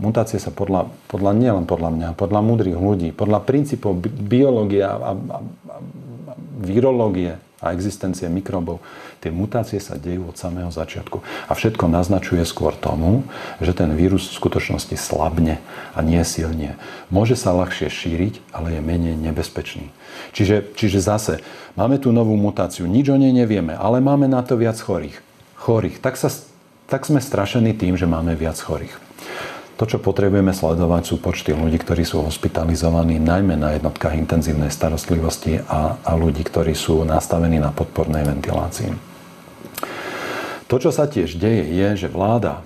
Mutácie 0.00 0.40
sa 0.40 0.48
podľa, 0.48 0.88
podľa 1.12 1.32
nielen 1.36 1.64
podľa 1.68 1.90
mňa, 1.92 2.08
podľa 2.16 2.40
múdrych 2.40 2.78
ľudí, 2.78 3.12
podľa 3.12 3.44
princípov 3.44 4.00
biológie 4.04 4.80
a, 4.84 4.96
a, 4.96 5.12
a, 5.12 5.38
a 5.38 6.34
virológie 6.62 7.36
a 7.62 7.70
existencie 7.70 8.26
mikrobov, 8.26 8.82
tie 9.22 9.30
mutácie 9.30 9.78
sa 9.78 9.94
dejú 9.94 10.34
od 10.34 10.36
samého 10.36 10.74
začiatku. 10.74 11.22
A 11.46 11.54
všetko 11.54 11.86
naznačuje 11.86 12.42
skôr 12.42 12.74
tomu, 12.74 13.22
že 13.62 13.70
ten 13.70 13.94
vírus 13.94 14.26
v 14.26 14.38
skutočnosti 14.42 14.98
slabne 14.98 15.62
a 15.94 16.02
nie 16.02 16.18
silne. 16.26 16.74
Môže 17.06 17.38
sa 17.38 17.54
ľahšie 17.54 17.86
šíriť, 17.86 18.42
ale 18.50 18.76
je 18.76 18.80
menej 18.82 19.14
nebezpečný. 19.14 19.94
Čiže, 20.34 20.74
čiže 20.74 20.98
zase, 20.98 21.34
máme 21.78 22.02
tu 22.02 22.10
novú 22.10 22.34
mutáciu, 22.34 22.90
nič 22.90 23.06
o 23.14 23.16
nej 23.16 23.30
nevieme, 23.30 23.78
ale 23.78 24.02
máme 24.02 24.26
na 24.26 24.42
to 24.42 24.58
viac 24.58 24.82
chorých. 24.82 25.22
Chorých. 25.62 26.02
Tak, 26.02 26.18
sa, 26.18 26.34
tak 26.90 27.06
sme 27.06 27.22
strašení 27.22 27.78
tým, 27.78 27.94
že 27.94 28.10
máme 28.10 28.34
viac 28.34 28.58
chorých. 28.58 29.11
To, 29.82 29.98
čo 29.98 29.98
potrebujeme 29.98 30.54
sledovať, 30.54 31.02
sú 31.10 31.18
počty 31.18 31.50
ľudí, 31.58 31.74
ktorí 31.74 32.06
sú 32.06 32.22
hospitalizovaní 32.22 33.18
najmä 33.18 33.58
na 33.58 33.74
jednotkách 33.74 34.14
intenzívnej 34.14 34.70
starostlivosti 34.70 35.58
a, 35.66 35.98
a 36.06 36.14
ľudí, 36.14 36.46
ktorí 36.46 36.70
sú 36.70 37.02
nastavení 37.02 37.58
na 37.58 37.74
podpornej 37.74 38.22
ventilácii. 38.22 38.94
To, 40.70 40.78
čo 40.78 40.94
sa 40.94 41.10
tiež 41.10 41.34
deje, 41.34 41.66
je, 41.66 42.06
že 42.06 42.14
vláda 42.14 42.62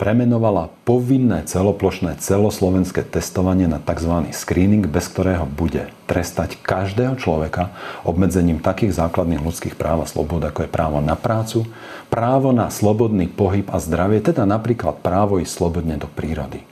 premenovala 0.00 0.72
povinné 0.88 1.44
celoplošné 1.44 2.16
celoslovenské 2.24 3.04
testovanie 3.04 3.68
na 3.68 3.76
tzv. 3.84 4.32
screening, 4.32 4.88
bez 4.88 5.12
ktorého 5.12 5.44
bude 5.44 5.92
trestať 6.08 6.56
každého 6.64 7.20
človeka 7.20 7.76
obmedzením 8.08 8.64
takých 8.64 8.96
základných 8.96 9.44
ľudských 9.44 9.76
práv 9.76 10.08
a 10.08 10.10
slobod, 10.10 10.40
ako 10.40 10.64
je 10.64 10.72
právo 10.72 11.04
na 11.04 11.20
prácu, 11.20 11.68
právo 12.08 12.48
na 12.56 12.72
slobodný 12.72 13.28
pohyb 13.28 13.68
a 13.68 13.76
zdravie, 13.76 14.24
teda 14.24 14.48
napríklad 14.48 15.04
právo 15.04 15.36
ísť 15.36 15.52
slobodne 15.52 16.00
do 16.00 16.08
prírody. 16.08 16.69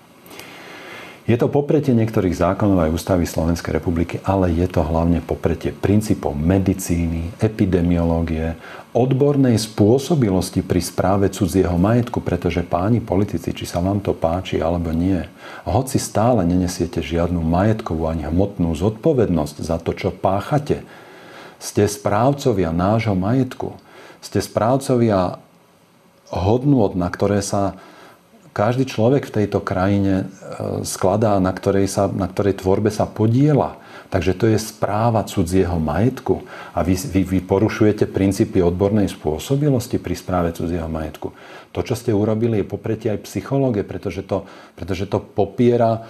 Je 1.28 1.36
to 1.36 1.52
popretie 1.52 1.92
niektorých 1.92 2.32
zákonov 2.32 2.88
aj 2.88 2.94
ústavy 2.96 3.28
Slovenskej 3.28 3.76
republiky, 3.76 4.16
ale 4.24 4.48
je 4.48 4.64
to 4.64 4.80
hlavne 4.80 5.20
popretie 5.20 5.76
princípov 5.76 6.32
medicíny, 6.32 7.36
epidemiológie, 7.36 8.56
odbornej 8.96 9.60
spôsobilosti 9.60 10.64
pri 10.64 10.80
správe 10.80 11.28
cudzieho 11.28 11.76
majetku, 11.76 12.24
pretože 12.24 12.64
páni 12.64 13.04
politici, 13.04 13.52
či 13.52 13.68
sa 13.68 13.84
vám 13.84 14.00
to 14.00 14.16
páči 14.16 14.56
alebo 14.64 14.88
nie, 14.88 15.20
hoci 15.68 16.00
stále 16.00 16.48
nenesiete 16.48 17.04
žiadnu 17.04 17.44
majetkovú 17.44 18.08
ani 18.08 18.24
hmotnú 18.24 18.72
zodpovednosť 18.72 19.56
za 19.60 19.76
to, 19.84 19.92
čo 19.92 20.08
páchate, 20.08 20.80
ste 21.60 21.84
správcovia 21.84 22.72
nášho 22.72 23.12
majetku, 23.12 23.76
ste 24.24 24.40
správcovia 24.40 25.36
hodnôt, 26.32 26.96
na 26.96 27.12
ktoré 27.12 27.44
sa 27.44 27.76
každý 28.58 28.90
človek 28.90 29.30
v 29.30 29.34
tejto 29.38 29.62
krajine 29.62 30.26
e, 30.26 30.82
skladá, 30.82 31.38
na 31.38 31.54
ktorej, 31.54 31.86
sa, 31.86 32.10
na 32.10 32.26
ktorej 32.26 32.58
tvorbe 32.58 32.90
sa 32.90 33.06
podiela. 33.06 33.78
Takže 34.10 34.34
to 34.34 34.50
je 34.50 34.58
správa 34.58 35.22
cudzieho 35.22 35.78
majetku. 35.78 36.42
A 36.74 36.82
vy, 36.82 36.98
vy, 36.98 37.22
vy 37.22 37.38
porušujete 37.46 38.10
princípy 38.10 38.58
odbornej 38.58 39.06
spôsobilosti 39.06 40.02
pri 40.02 40.14
správe 40.18 40.50
cudzieho 40.50 40.90
majetku. 40.90 41.30
To, 41.70 41.80
čo 41.86 41.94
ste 41.94 42.10
urobili, 42.10 42.58
je 42.58 42.66
popretie 42.66 43.14
aj 43.14 43.22
psychológie, 43.30 43.86
pretože 43.86 44.26
to, 44.26 44.48
pretože 44.74 45.06
to 45.06 45.22
popiera 45.22 46.08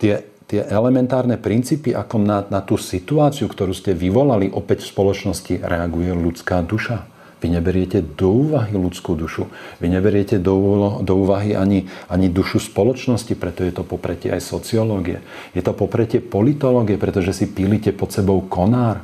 tie, 0.00 0.24
tie 0.48 0.64
elementárne 0.64 1.36
princípy, 1.36 1.92
ako 1.92 2.22
na, 2.22 2.46
na 2.48 2.62
tú 2.62 2.80
situáciu, 2.80 3.50
ktorú 3.50 3.74
ste 3.76 3.92
vyvolali, 3.92 4.48
opäť 4.48 4.86
v 4.86 4.90
spoločnosti 4.94 5.54
reaguje 5.60 6.16
ľudská 6.16 6.62
duša. 6.64 7.09
Vy 7.40 7.48
neberiete 7.48 8.04
do 8.04 8.28
úvahy 8.30 8.76
ľudskú 8.76 9.16
dušu. 9.16 9.48
Vy 9.80 9.88
neberiete 9.88 10.36
do, 10.36 10.54
do 11.00 11.12
úvahy 11.16 11.56
ani, 11.56 11.88
ani 12.12 12.28
dušu 12.28 12.60
spoločnosti, 12.60 13.32
preto 13.32 13.64
je 13.64 13.72
to 13.72 13.82
popretie 13.82 14.28
aj 14.28 14.44
sociológie. 14.44 15.24
Je 15.56 15.64
to 15.64 15.72
popretie 15.72 16.20
politológie, 16.20 17.00
pretože 17.00 17.32
si 17.32 17.46
pílite 17.48 17.96
pod 17.96 18.12
sebou 18.12 18.44
konár. 18.44 19.00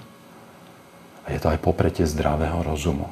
A 1.27 1.33
je 1.33 1.41
to 1.41 1.49
aj 1.51 1.59
popretie 1.59 2.05
zdravého 2.05 2.61
rozumu. 2.63 3.11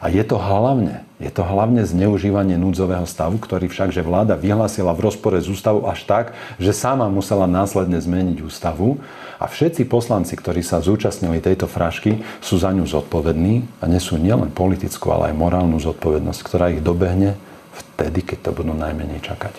A 0.00 0.12
je 0.12 0.22
to 0.22 0.36
hlavne, 0.36 1.04
je 1.16 1.32
to 1.32 1.40
hlavne 1.40 1.80
zneužívanie 1.84 2.60
núdzového 2.60 3.08
stavu, 3.08 3.40
ktorý 3.40 3.72
však, 3.72 3.92
že 3.94 4.04
vláda 4.04 4.36
vyhlásila 4.36 4.92
v 4.92 5.08
rozpore 5.08 5.40
s 5.40 5.48
ústavou 5.48 5.88
až 5.88 6.04
tak, 6.04 6.36
že 6.60 6.76
sama 6.76 7.08
musela 7.08 7.48
následne 7.48 7.96
zmeniť 7.96 8.44
ústavu 8.44 9.00
a 9.36 9.44
všetci 9.48 9.88
poslanci, 9.88 10.36
ktorí 10.36 10.64
sa 10.64 10.80
zúčastnili 10.80 11.40
tejto 11.40 11.68
frašky, 11.68 12.24
sú 12.40 12.56
za 12.56 12.72
ňu 12.72 12.88
zodpovední 12.88 13.68
a 13.80 13.88
nesú 13.88 14.16
nielen 14.16 14.52
politickú, 14.52 15.12
ale 15.12 15.32
aj 15.32 15.40
morálnu 15.40 15.76
zodpovednosť, 15.80 16.40
ktorá 16.40 16.72
ich 16.72 16.80
dobehne 16.84 17.36
vtedy, 17.76 18.24
keď 18.24 18.38
to 18.48 18.50
budú 18.52 18.72
najmenej 18.72 19.20
čakať. 19.24 19.52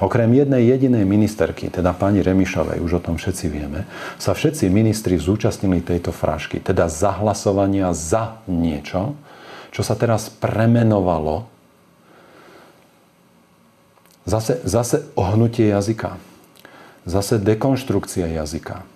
Okrem 0.00 0.32
jednej 0.36 0.68
jedinej 0.68 1.04
ministerky, 1.08 1.72
teda 1.72 1.96
pani 1.96 2.20
Remišovej, 2.20 2.80
už 2.80 3.00
o 3.00 3.04
tom 3.04 3.16
všetci 3.16 3.46
vieme, 3.48 3.88
sa 4.20 4.36
všetci 4.36 4.68
ministri 4.68 5.16
zúčastnili 5.16 5.80
tejto 5.80 6.12
frašky, 6.12 6.60
teda 6.60 6.88
zahlasovania 6.88 7.92
za 7.96 8.40
niečo, 8.48 9.16
čo 9.74 9.82
sa 9.82 9.98
teraz 9.98 10.30
premenovalo, 10.30 11.50
zase, 14.22 14.62
zase 14.62 15.02
ohnutie 15.18 15.66
jazyka, 15.66 16.14
zase 17.02 17.42
dekonštrukcia 17.42 18.30
jazyka, 18.30 18.86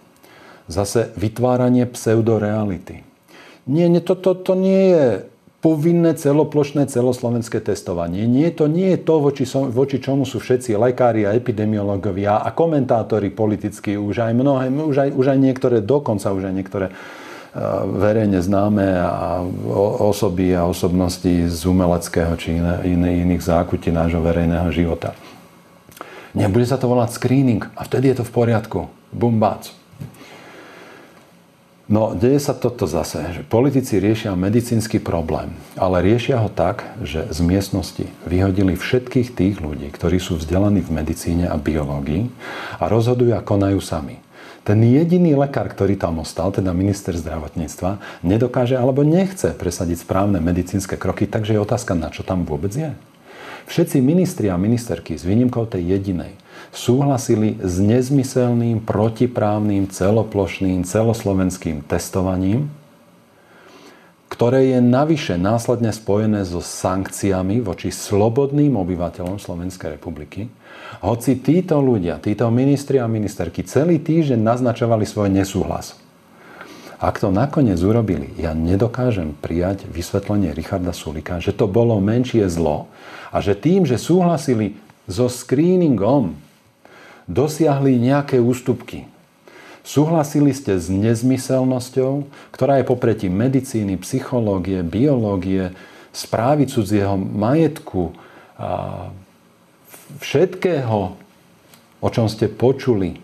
zase 0.70 1.10
vytváranie 1.18 1.82
pseudoreality. 1.90 3.02
Nie, 3.66 3.90
nie 3.90 4.00
to, 4.00 4.14
to, 4.14 4.38
to 4.38 4.54
nie 4.54 4.94
je 4.94 5.06
povinné 5.58 6.14
celoplošné 6.14 6.86
celoslovenské 6.86 7.58
testovanie. 7.58 8.30
Nie, 8.30 8.54
to 8.54 8.70
nie 8.70 8.94
je 8.94 8.98
to, 9.02 9.18
voči, 9.18 9.44
voči 9.50 9.98
čomu 9.98 10.22
sú 10.22 10.38
všetci 10.38 10.78
lekári 10.78 11.26
a 11.26 11.34
epidemiológovia 11.34 12.38
a 12.38 12.54
komentátori 12.54 13.34
politickí, 13.34 13.98
už 13.98 14.30
aj 14.30 14.32
mnohé, 14.38 14.70
už 14.70 14.96
aj, 14.96 15.10
už 15.18 15.26
aj 15.34 15.38
niektoré, 15.42 15.76
dokonca 15.82 16.30
už 16.30 16.46
aj 16.46 16.54
niektoré 16.54 16.86
verejne 17.98 18.38
známe 18.38 18.86
a 19.02 19.42
osoby 20.02 20.54
a 20.54 20.66
osobnosti 20.68 21.50
z 21.50 21.60
umeleckého 21.66 22.34
či 22.38 22.58
iné, 22.58 23.10
iných 23.26 23.42
zákutí 23.42 23.90
nášho 23.90 24.22
verejného 24.22 24.70
života. 24.70 25.14
Nebude 26.36 26.68
sa 26.68 26.78
to 26.78 26.86
volať 26.86 27.18
screening 27.18 27.66
a 27.74 27.82
vtedy 27.82 28.14
je 28.14 28.22
to 28.22 28.24
v 28.24 28.34
poriadku. 28.34 28.80
Bumbác. 29.10 29.72
No, 31.88 32.12
deje 32.12 32.36
sa 32.36 32.52
toto 32.52 32.84
zase, 32.84 33.32
že 33.32 33.48
politici 33.48 33.96
riešia 33.96 34.36
medicínsky 34.36 35.00
problém, 35.00 35.56
ale 35.72 36.04
riešia 36.04 36.36
ho 36.36 36.52
tak, 36.52 36.84
že 37.00 37.24
z 37.32 37.40
miestnosti 37.40 38.04
vyhodili 38.28 38.76
všetkých 38.76 39.32
tých 39.32 39.56
ľudí, 39.64 39.88
ktorí 39.88 40.20
sú 40.20 40.36
vzdelaní 40.36 40.84
v 40.84 40.92
medicíne 40.92 41.48
a 41.48 41.56
biológii 41.56 42.28
a 42.76 42.92
rozhodujú 42.92 43.32
a 43.32 43.40
konajú 43.40 43.80
sami. 43.80 44.20
Ten 44.68 44.84
jediný 44.84 45.32
lekár, 45.32 45.72
ktorý 45.72 45.96
tam 45.96 46.20
ostal, 46.20 46.52
teda 46.52 46.76
minister 46.76 47.16
zdravotníctva, 47.16 48.20
nedokáže 48.20 48.76
alebo 48.76 49.00
nechce 49.00 49.56
presadiť 49.56 50.04
správne 50.04 50.44
medicínske 50.44 51.00
kroky, 51.00 51.24
takže 51.24 51.56
je 51.56 51.64
otázka, 51.64 51.96
na 51.96 52.12
čo 52.12 52.20
tam 52.20 52.44
vôbec 52.44 52.76
je. 52.76 52.92
Všetci 53.64 54.04
ministri 54.04 54.52
a 54.52 54.60
ministerky, 54.60 55.16
s 55.16 55.24
výnimkou 55.24 55.64
tej 55.64 55.96
jedinej, 55.96 56.36
súhlasili 56.68 57.56
s 57.64 57.80
nezmyselným, 57.80 58.84
protiprávnym, 58.84 59.88
celoplošným, 59.88 60.84
celoslovenským 60.84 61.80
testovaním, 61.88 62.68
ktoré 64.38 64.70
je 64.70 64.78
navyše 64.78 65.34
následne 65.34 65.90
spojené 65.90 66.46
so 66.46 66.62
sankciami 66.62 67.58
voči 67.58 67.90
slobodným 67.90 68.78
obyvateľom 68.78 69.34
Slovenskej 69.34 69.98
republiky, 69.98 70.46
hoci 71.02 71.42
títo 71.42 71.82
ľudia, 71.82 72.22
títo 72.22 72.46
ministri 72.46 73.02
a 73.02 73.10
ministerky 73.10 73.66
celý 73.66 73.98
týždeň 73.98 74.38
naznačovali 74.38 75.02
svoj 75.02 75.34
nesúhlas. 75.34 75.98
Ak 77.02 77.18
to 77.18 77.34
nakoniec 77.34 77.82
urobili, 77.82 78.30
ja 78.38 78.54
nedokážem 78.54 79.34
prijať 79.34 79.90
vysvetlenie 79.90 80.54
Richarda 80.54 80.94
Sulika, 80.94 81.42
že 81.42 81.50
to 81.50 81.66
bolo 81.66 81.98
menšie 81.98 82.46
zlo 82.46 82.86
a 83.34 83.42
že 83.42 83.58
tým, 83.58 83.90
že 83.90 83.98
súhlasili 83.98 84.78
so 85.10 85.26
screeningom, 85.26 86.38
dosiahli 87.26 87.98
nejaké 87.98 88.38
ústupky. 88.38 89.10
Súhlasili 89.86 90.52
ste 90.52 90.76
s 90.76 90.92
nezmyselnosťou, 90.92 92.28
ktorá 92.52 92.78
je 92.78 92.84
popretí 92.84 93.26
medicíny, 93.32 93.96
psychológie, 94.02 94.84
biológie, 94.84 95.72
správy 96.12 96.66
cudzieho 96.66 97.16
majetku, 97.16 98.12
všetkého, 100.20 101.14
o 101.98 102.08
čom 102.08 102.26
ste 102.26 102.50
počuli 102.50 103.20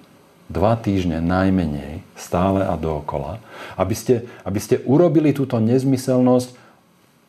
dva 0.53 0.77
týždne 0.77 1.25
najmenej, 1.25 2.05
stále 2.15 2.63
a 2.63 2.77
dookola, 2.77 3.41
aby 3.81 3.95
ste, 3.97 4.29
aby 4.45 4.61
ste 4.61 4.85
urobili 4.85 5.33
túto 5.33 5.57
nezmyselnosť 5.59 6.53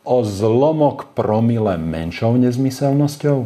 o 0.06 0.22
zlomok 0.22 1.16
promile 1.16 1.74
menšou 1.80 2.38
nezmyselnosťou? 2.38 3.38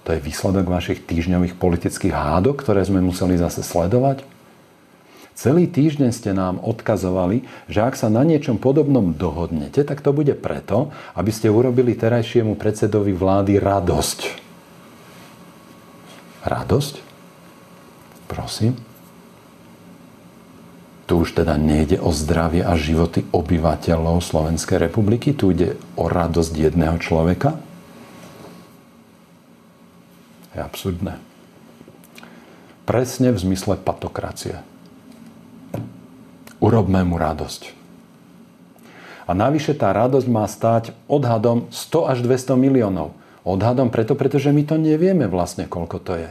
To 0.00 0.08
je 0.16 0.24
výsledok 0.24 0.66
vašich 0.66 1.04
týždňových 1.04 1.60
politických 1.60 2.10
hádok, 2.10 2.64
ktoré 2.64 2.82
sme 2.82 3.04
museli 3.04 3.36
zase 3.36 3.60
sledovať? 3.60 4.24
Celý 5.40 5.72
týždeň 5.72 6.12
ste 6.12 6.36
nám 6.36 6.60
odkazovali, 6.60 7.48
že 7.64 7.80
ak 7.80 7.96
sa 7.96 8.12
na 8.12 8.20
niečom 8.28 8.60
podobnom 8.60 9.16
dohodnete, 9.16 9.80
tak 9.88 10.04
to 10.04 10.12
bude 10.12 10.36
preto, 10.36 10.92
aby 11.16 11.32
ste 11.32 11.48
urobili 11.48 11.96
terajšiemu 11.96 12.60
predsedovi 12.60 13.16
vlády 13.16 13.56
radosť. 13.56 14.20
Radosť? 16.44 16.94
Prosím. 18.28 18.76
Tu 21.08 21.16
už 21.16 21.32
teda 21.32 21.56
nejde 21.56 21.96
o 22.04 22.12
zdravie 22.12 22.60
a 22.60 22.76
životy 22.76 23.24
obyvateľov 23.32 24.20
Slovenskej 24.20 24.92
republiky, 24.92 25.32
tu 25.32 25.56
ide 25.56 25.80
o 25.96 26.04
radosť 26.04 26.52
jedného 26.52 27.00
človeka. 27.00 27.56
Je 30.52 30.60
absurdné. 30.60 31.16
Presne 32.84 33.32
v 33.32 33.40
zmysle 33.40 33.80
patokracie. 33.80 34.68
Urobme 36.60 37.00
mu 37.08 37.16
radosť. 37.16 37.80
A 39.24 39.32
navyše 39.32 39.72
tá 39.72 39.94
radosť 39.96 40.28
má 40.28 40.44
stáť 40.44 40.92
odhadom 41.08 41.70
100 41.72 42.12
až 42.12 42.18
200 42.20 42.60
miliónov. 42.60 43.16
Odhadom 43.46 43.88
preto, 43.88 44.12
pretože 44.12 44.52
my 44.52 44.68
to 44.68 44.76
nevieme 44.76 45.24
vlastne, 45.24 45.64
koľko 45.64 45.96
to 46.04 46.12
je. 46.20 46.30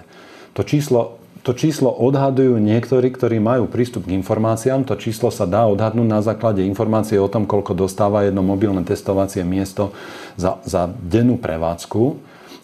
To 0.54 0.62
číslo, 0.62 1.18
to 1.42 1.58
číslo 1.58 1.90
odhadujú 1.90 2.62
niektorí, 2.62 3.10
ktorí 3.10 3.42
majú 3.42 3.66
prístup 3.72 4.06
k 4.06 4.14
informáciám. 4.14 4.86
To 4.86 5.00
číslo 5.00 5.34
sa 5.34 5.50
dá 5.50 5.66
odhadnúť 5.66 6.06
na 6.06 6.22
základe 6.22 6.62
informácie 6.62 7.18
o 7.18 7.32
tom, 7.32 7.50
koľko 7.50 7.74
dostáva 7.74 8.28
jedno 8.28 8.46
mobilné 8.46 8.86
testovacie 8.86 9.42
miesto 9.42 9.96
za, 10.38 10.62
za 10.68 10.92
dennú 10.92 11.42
prevádzku. 11.42 12.20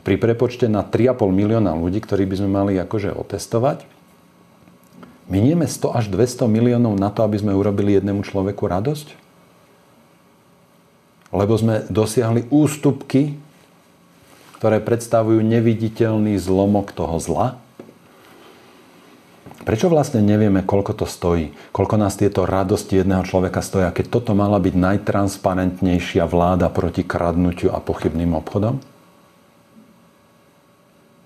Pri 0.06 0.22
prepočte 0.22 0.70
na 0.70 0.86
3,5 0.86 1.34
milióna 1.34 1.74
ľudí, 1.74 1.98
ktorí 2.04 2.30
by 2.30 2.36
sme 2.38 2.50
mali 2.52 2.74
akože 2.78 3.16
otestovať. 3.16 3.95
Minieme 5.26 5.66
100 5.66 5.98
až 5.98 6.06
200 6.14 6.46
miliónov 6.46 6.94
na 7.02 7.10
to, 7.10 7.26
aby 7.26 7.42
sme 7.42 7.58
urobili 7.58 7.98
jednému 7.98 8.22
človeku 8.22 8.62
radosť? 8.70 9.18
Lebo 11.34 11.54
sme 11.58 11.84
dosiahli 11.90 12.46
ústupky, 12.54 13.34
ktoré 14.62 14.78
predstavujú 14.80 15.42
neviditeľný 15.42 16.38
zlomok 16.38 16.94
toho 16.94 17.18
zla? 17.18 17.58
Prečo 19.66 19.90
vlastne 19.90 20.22
nevieme, 20.22 20.62
koľko 20.62 20.94
to 20.94 21.06
stojí? 21.10 21.50
Koľko 21.74 21.98
nás 21.98 22.14
tieto 22.14 22.46
radosti 22.46 23.02
jedného 23.02 23.26
človeka 23.26 23.66
stoja, 23.66 23.90
keď 23.90 24.14
toto 24.14 24.38
mala 24.38 24.62
byť 24.62 24.78
najtransparentnejšia 24.78 26.30
vláda 26.30 26.70
proti 26.70 27.02
kradnutiu 27.02 27.74
a 27.74 27.82
pochybným 27.82 28.38
obchodom? 28.38 28.95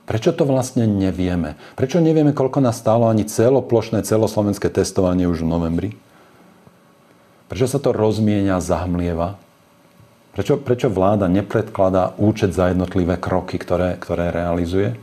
Prečo 0.10 0.34
to 0.34 0.42
vlastne 0.42 0.90
nevieme? 0.90 1.54
Prečo 1.78 2.02
nevieme, 2.02 2.34
koľko 2.34 2.66
nás 2.66 2.82
stálo 2.82 3.06
ani 3.06 3.30
celoplošné 3.30 4.02
celoslovenské 4.02 4.66
testovanie 4.74 5.30
už 5.30 5.46
v 5.46 5.52
novembri? 5.54 5.90
Prečo 7.46 7.70
sa 7.70 7.78
to 7.78 7.94
rozmienia, 7.94 8.58
zahmlieva? 8.58 9.38
Prečo, 10.34 10.58
prečo 10.58 10.90
vláda 10.90 11.30
nepredkladá 11.30 12.18
účet 12.18 12.58
za 12.58 12.74
jednotlivé 12.74 13.22
kroky, 13.22 13.62
ktoré, 13.62 14.02
ktoré 14.02 14.34
realizuje? 14.34 14.98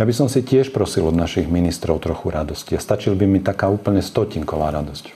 Ja 0.00 0.08
by 0.08 0.16
som 0.16 0.32
si 0.32 0.40
tiež 0.40 0.72
prosil 0.72 1.04
od 1.04 1.12
našich 1.12 1.44
ministrov 1.44 2.00
trochu 2.00 2.32
radosti. 2.32 2.72
A 2.72 2.80
stačil 2.80 3.12
by 3.12 3.28
mi 3.28 3.44
taká 3.44 3.68
úplne 3.68 4.00
stotinková 4.00 4.72
radosť. 4.72 5.12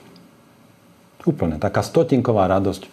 Úplne, 1.25 1.57
taká 1.57 1.81
stotinková 1.81 2.45
radosť 2.45 2.85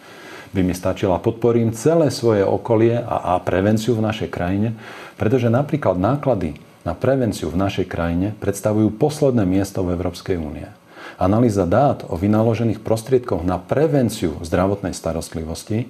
by 0.53 0.61
mi 0.61 0.77
stačila. 0.77 1.17
Podporím 1.17 1.73
celé 1.73 2.13
svoje 2.13 2.45
okolie 2.45 3.01
a, 3.01 3.35
a 3.35 3.41
prevenciu 3.41 3.97
v 3.97 4.05
našej 4.05 4.29
krajine, 4.29 4.77
pretože 5.17 5.49
napríklad 5.49 5.97
náklady 5.97 6.61
na 6.85 6.93
prevenciu 6.93 7.49
v 7.49 7.57
našej 7.57 7.89
krajine 7.89 8.37
predstavujú 8.37 8.93
posledné 8.95 9.43
miesto 9.49 9.81
v 9.81 9.97
Európskej 9.97 10.37
únie. 10.37 10.69
Analýza 11.17 11.65
dát 11.65 12.05
o 12.07 12.15
vynaložených 12.15 12.81
prostriedkoch 12.81 13.41
na 13.43 13.59
prevenciu 13.59 14.37
zdravotnej 14.41 14.95
starostlivosti 14.95 15.89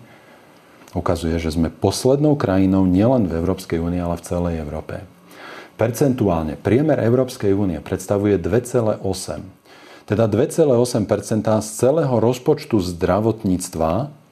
ukazuje, 0.94 1.36
že 1.42 1.54
sme 1.54 1.74
poslednou 1.74 2.38
krajinou 2.38 2.86
nielen 2.86 3.26
v 3.26 3.42
Európskej 3.42 3.82
únii, 3.82 4.02
ale 4.02 4.16
v 4.22 4.26
celej 4.26 4.56
Európe. 4.62 5.02
Percentuálne 5.74 6.54
priemer 6.54 7.02
Európskej 7.02 7.50
únie 7.50 7.82
predstavuje 7.82 8.38
2,8. 8.38 9.02
Teda 10.06 10.30
2,8% 10.30 11.50
z 11.66 11.70
celého 11.74 12.16
rozpočtu 12.22 12.78
zdravotníctva 12.78 14.23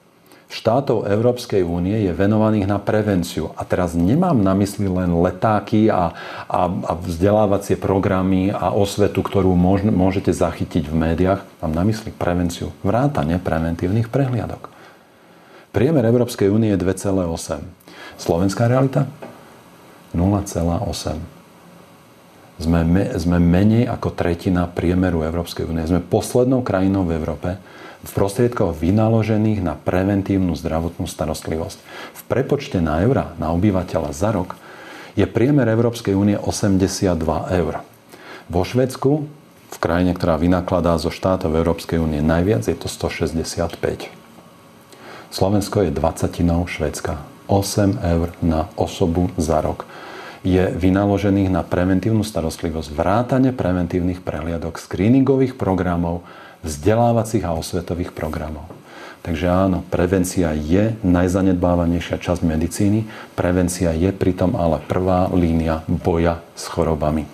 štátov 0.51 1.07
Európskej 1.07 1.63
únie 1.63 1.95
je 2.05 2.11
venovaných 2.11 2.67
na 2.67 2.77
prevenciu. 2.77 3.55
A 3.55 3.63
teraz 3.63 3.95
nemám 3.95 4.35
na 4.37 4.51
mysli 4.53 4.85
len 4.85 5.15
letáky 5.15 5.87
a, 5.87 6.11
a, 6.45 6.61
a 6.67 6.91
vzdelávacie 6.93 7.79
programy 7.79 8.51
a 8.51 8.75
osvetu, 8.75 9.23
ktorú 9.23 9.55
môž, 9.55 9.87
môžete 9.87 10.35
zachytiť 10.35 10.91
v 10.91 10.95
médiách. 10.95 11.41
Mám 11.63 11.73
na 11.73 11.83
mysli 11.87 12.11
prevenciu. 12.11 12.75
Vrátane 12.83 13.39
preventívnych 13.39 14.11
prehliadok. 14.11 14.67
Priemer 15.71 16.03
Európskej 16.03 16.51
únie 16.51 16.75
je 16.75 16.79
2,8. 16.83 17.63
Slovenská 18.19 18.67
realita? 18.67 19.07
0,8. 20.11 21.40
Sme, 22.61 22.85
me, 22.85 23.09
sme 23.17 23.41
menej 23.41 23.89
ako 23.89 24.13
tretina 24.13 24.69
priemeru 24.69 25.25
Európskej 25.25 25.65
únie. 25.65 25.81
Sme 25.81 25.97
poslednou 25.97 26.61
krajinou 26.61 27.09
v 27.09 27.17
Európe 27.17 27.57
v 28.01 28.11
prostriedkoch 28.13 28.77
vynaložených 28.77 29.65
na 29.65 29.73
preventívnu 29.73 30.53
zdravotnú 30.53 31.09
starostlivosť. 31.09 31.77
V 32.17 32.21
prepočte 32.29 32.77
na 32.77 33.01
eura 33.01 33.33
na 33.41 33.49
obyvateľa 33.53 34.13
za 34.13 34.29
rok 34.29 34.57
je 35.17 35.25
priemer 35.25 35.69
Európskej 35.73 36.13
únie 36.13 36.37
82 36.37 37.17
eur. 37.49 37.81
Vo 38.45 38.61
Švedsku, 38.61 39.11
v 39.71 39.77
krajine, 39.81 40.13
ktorá 40.13 40.37
vynakladá 40.37 40.97
zo 41.01 41.09
štátov 41.09 41.57
Európskej 41.57 41.97
únie 41.97 42.21
najviac, 42.21 42.65
je 42.65 42.77
to 42.77 42.85
165. 42.85 43.77
Slovensko 45.33 45.77
je 45.87 45.91
20 45.93 46.69
Švedska. 46.69 47.25
8 47.49 47.99
eur 47.99 48.31
na 48.39 48.71
osobu 48.79 49.27
za 49.35 49.59
rok 49.59 49.83
je 50.41 50.73
vynaložených 50.73 51.53
na 51.53 51.61
preventívnu 51.61 52.25
starostlivosť, 52.25 52.89
vrátane 52.93 53.53
preventívnych 53.53 54.25
prehliadok, 54.25 54.81
screeningových 54.81 55.53
programov, 55.53 56.25
vzdelávacích 56.65 57.45
a 57.45 57.53
osvetových 57.53 58.13
programov. 58.13 58.65
Takže 59.21 59.45
áno, 59.45 59.85
prevencia 59.93 60.49
je 60.57 60.97
najzanedbávanejšia 61.05 62.17
časť 62.17 62.41
medicíny. 62.41 63.05
Prevencia 63.37 63.93
je 63.93 64.09
pritom 64.09 64.57
ale 64.57 64.81
prvá 64.81 65.29
línia 65.29 65.85
boja 65.85 66.41
s 66.57 66.65
chorobami. 66.65 67.29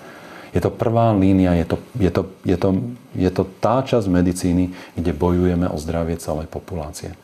Je 0.52 0.60
to 0.60 0.68
prvá 0.68 1.16
línia, 1.16 1.56
je 1.64 1.66
to, 1.72 1.78
je, 1.96 2.12
to, 2.12 2.22
je, 2.44 2.58
to, 2.60 2.70
je 3.16 3.32
to 3.32 3.44
tá 3.64 3.88
časť 3.88 4.08
medicíny, 4.12 4.76
kde 5.00 5.12
bojujeme 5.16 5.72
o 5.72 5.80
zdravie 5.80 6.20
celej 6.20 6.52
populácie. 6.52 7.16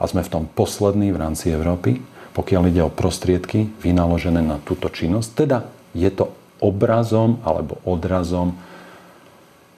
A 0.00 0.08
sme 0.08 0.24
v 0.24 0.32
tom 0.32 0.44
poslední 0.48 1.12
v 1.12 1.20
rámci 1.20 1.52
Európy 1.52 2.00
pokiaľ 2.36 2.68
ide 2.68 2.84
o 2.84 2.92
prostriedky 2.92 3.72
vynaložené 3.80 4.44
na 4.44 4.60
túto 4.60 4.92
činnosť. 4.92 5.28
Teda 5.32 5.58
je 5.96 6.12
to 6.12 6.36
obrazom 6.60 7.40
alebo 7.40 7.80
odrazom 7.88 8.60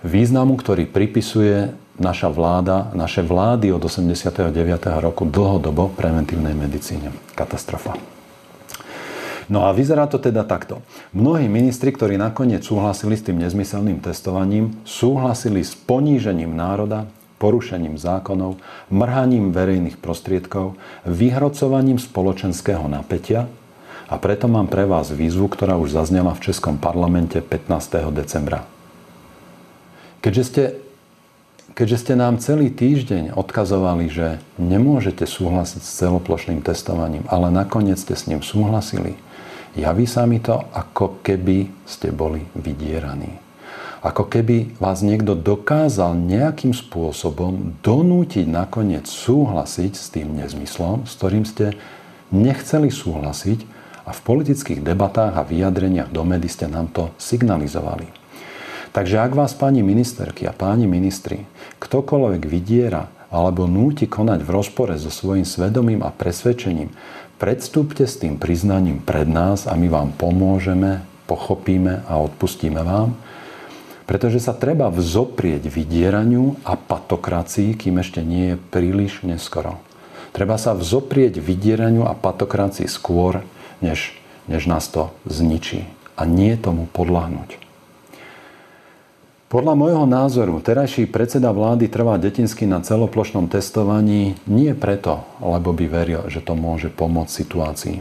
významu, 0.02 0.58
ktorý 0.58 0.90
pripisuje 0.90 1.70
naša 2.02 2.30
vláda, 2.30 2.90
naše 2.94 3.22
vlády 3.22 3.70
od 3.70 3.82
89. 3.82 4.50
roku 4.98 5.22
dlhodobo 5.26 5.94
preventívnej 5.94 6.54
medicíne. 6.54 7.14
Katastrofa. 7.38 7.94
No 9.48 9.64
a 9.64 9.72
vyzerá 9.72 10.04
to 10.04 10.20
teda 10.20 10.44
takto. 10.44 10.84
Mnohí 11.16 11.48
ministri, 11.48 11.88
ktorí 11.88 12.20
nakoniec 12.20 12.60
súhlasili 12.62 13.16
s 13.16 13.24
tým 13.24 13.40
nezmyselným 13.40 14.04
testovaním, 14.04 14.76
súhlasili 14.84 15.64
s 15.64 15.72
ponížením 15.72 16.52
národa, 16.52 17.08
porušením 17.38 17.96
zákonov, 17.96 18.58
mrhaním 18.90 19.54
verejných 19.54 19.96
prostriedkov, 19.96 20.74
vyhrocovaním 21.06 21.96
spoločenského 21.96 22.84
napätia 22.90 23.46
a 24.10 24.14
preto 24.18 24.50
mám 24.50 24.66
pre 24.66 24.84
vás 24.84 25.14
výzvu, 25.14 25.48
ktorá 25.48 25.78
už 25.78 25.94
zaznela 25.94 26.34
v 26.34 26.50
Českom 26.50 26.76
parlamente 26.76 27.38
15. 27.38 28.10
decembra. 28.10 28.66
Keďže 30.18 30.44
ste, 30.44 30.64
keďže 31.78 31.96
ste 32.02 32.14
nám 32.18 32.42
celý 32.42 32.74
týždeň 32.74 33.38
odkazovali, 33.38 34.10
že 34.10 34.42
nemôžete 34.58 35.22
súhlasiť 35.22 35.80
s 35.80 35.96
celoplošným 36.04 36.60
testovaním, 36.66 37.22
ale 37.30 37.54
nakoniec 37.54 38.02
ste 38.02 38.18
s 38.18 38.26
ním 38.26 38.42
súhlasili, 38.42 39.14
javí 39.78 40.10
sa 40.10 40.26
mi 40.26 40.42
to, 40.42 40.58
ako 40.74 41.22
keby 41.22 41.70
ste 41.86 42.10
boli 42.10 42.42
vydieraní 42.58 43.47
ako 43.98 44.30
keby 44.30 44.78
vás 44.78 45.02
niekto 45.02 45.34
dokázal 45.34 46.14
nejakým 46.14 46.70
spôsobom 46.70 47.74
donútiť 47.82 48.46
nakoniec 48.46 49.10
súhlasiť 49.10 49.92
s 49.98 50.06
tým 50.14 50.38
nezmyslom, 50.38 51.02
s 51.02 51.18
ktorým 51.18 51.42
ste 51.42 51.74
nechceli 52.30 52.94
súhlasiť 52.94 53.66
a 54.06 54.14
v 54.14 54.20
politických 54.22 54.80
debatách 54.86 55.34
a 55.34 55.42
vyjadreniach 55.42 56.14
do 56.14 56.22
médií 56.22 56.48
ste 56.48 56.70
nám 56.70 56.94
to 56.94 57.10
signalizovali. 57.18 58.06
Takže 58.94 59.20
ak 59.20 59.32
vás 59.36 59.52
pani 59.52 59.82
ministerky 59.84 60.48
a 60.48 60.54
páni 60.54 60.88
ministri 60.88 61.44
ktokoľvek 61.82 62.42
vydiera 62.46 63.10
alebo 63.28 63.68
núti 63.68 64.08
konať 64.08 64.40
v 64.46 64.50
rozpore 64.54 64.94
so 64.96 65.12
svojím 65.12 65.44
svedomím 65.44 66.00
a 66.00 66.14
presvedčením, 66.14 66.88
predstúpte 67.36 68.08
s 68.08 68.16
tým 68.16 68.40
priznaním 68.40 69.04
pred 69.04 69.28
nás 69.28 69.68
a 69.68 69.76
my 69.76 69.90
vám 69.92 70.16
pomôžeme, 70.16 71.04
pochopíme 71.26 72.06
a 72.06 72.14
odpustíme 72.22 72.78
vám– 72.78 73.12
pretože 74.08 74.40
sa 74.40 74.56
treba 74.56 74.88
vzoprieť 74.88 75.68
vydieraniu 75.68 76.56
a 76.64 76.80
patokracii, 76.80 77.76
kým 77.76 78.00
ešte 78.00 78.24
nie 78.24 78.56
je 78.56 78.60
príliš 78.72 79.20
neskoro. 79.20 79.76
Treba 80.32 80.56
sa 80.56 80.72
vzoprieť 80.72 81.36
vydieraniu 81.36 82.08
a 82.08 82.16
patokracii 82.16 82.88
skôr, 82.88 83.44
než, 83.84 84.16
než 84.48 84.64
nás 84.64 84.88
to 84.88 85.12
zničí. 85.28 85.84
A 86.16 86.24
nie 86.24 86.56
tomu 86.56 86.88
podľahnuť. 86.88 87.67
Podľa 89.48 89.80
môjho 89.80 90.04
názoru 90.04 90.60
terajší 90.60 91.08
predseda 91.08 91.56
vlády 91.56 91.88
trvá 91.88 92.20
detinsky 92.20 92.68
na 92.68 92.84
celoplošnom 92.84 93.48
testovaní 93.48 94.36
nie 94.44 94.76
preto, 94.76 95.24
lebo 95.40 95.72
by 95.72 95.88
veril, 95.88 96.28
že 96.28 96.44
to 96.44 96.52
môže 96.52 96.92
pomôcť 96.92 97.32
situácii. 97.32 97.96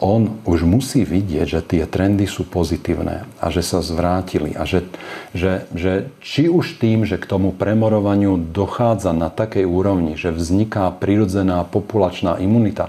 On 0.00 0.40
už 0.48 0.64
musí 0.64 1.04
vidieť, 1.04 1.44
že 1.44 1.60
tie 1.60 1.84
trendy 1.84 2.24
sú 2.24 2.48
pozitívne 2.48 3.28
a 3.36 3.46
že 3.52 3.60
sa 3.60 3.84
zvrátili 3.84 4.56
a 4.56 4.64
že, 4.64 4.88
že, 5.36 5.68
že 5.76 6.08
či 6.24 6.48
už 6.48 6.80
tým, 6.80 7.04
že 7.04 7.20
k 7.20 7.28
tomu 7.28 7.52
premorovaniu 7.52 8.40
dochádza 8.40 9.12
na 9.12 9.28
takej 9.28 9.68
úrovni, 9.68 10.16
že 10.16 10.32
vzniká 10.32 10.88
prirodzená 10.96 11.68
populačná 11.68 12.40
imunita 12.40 12.88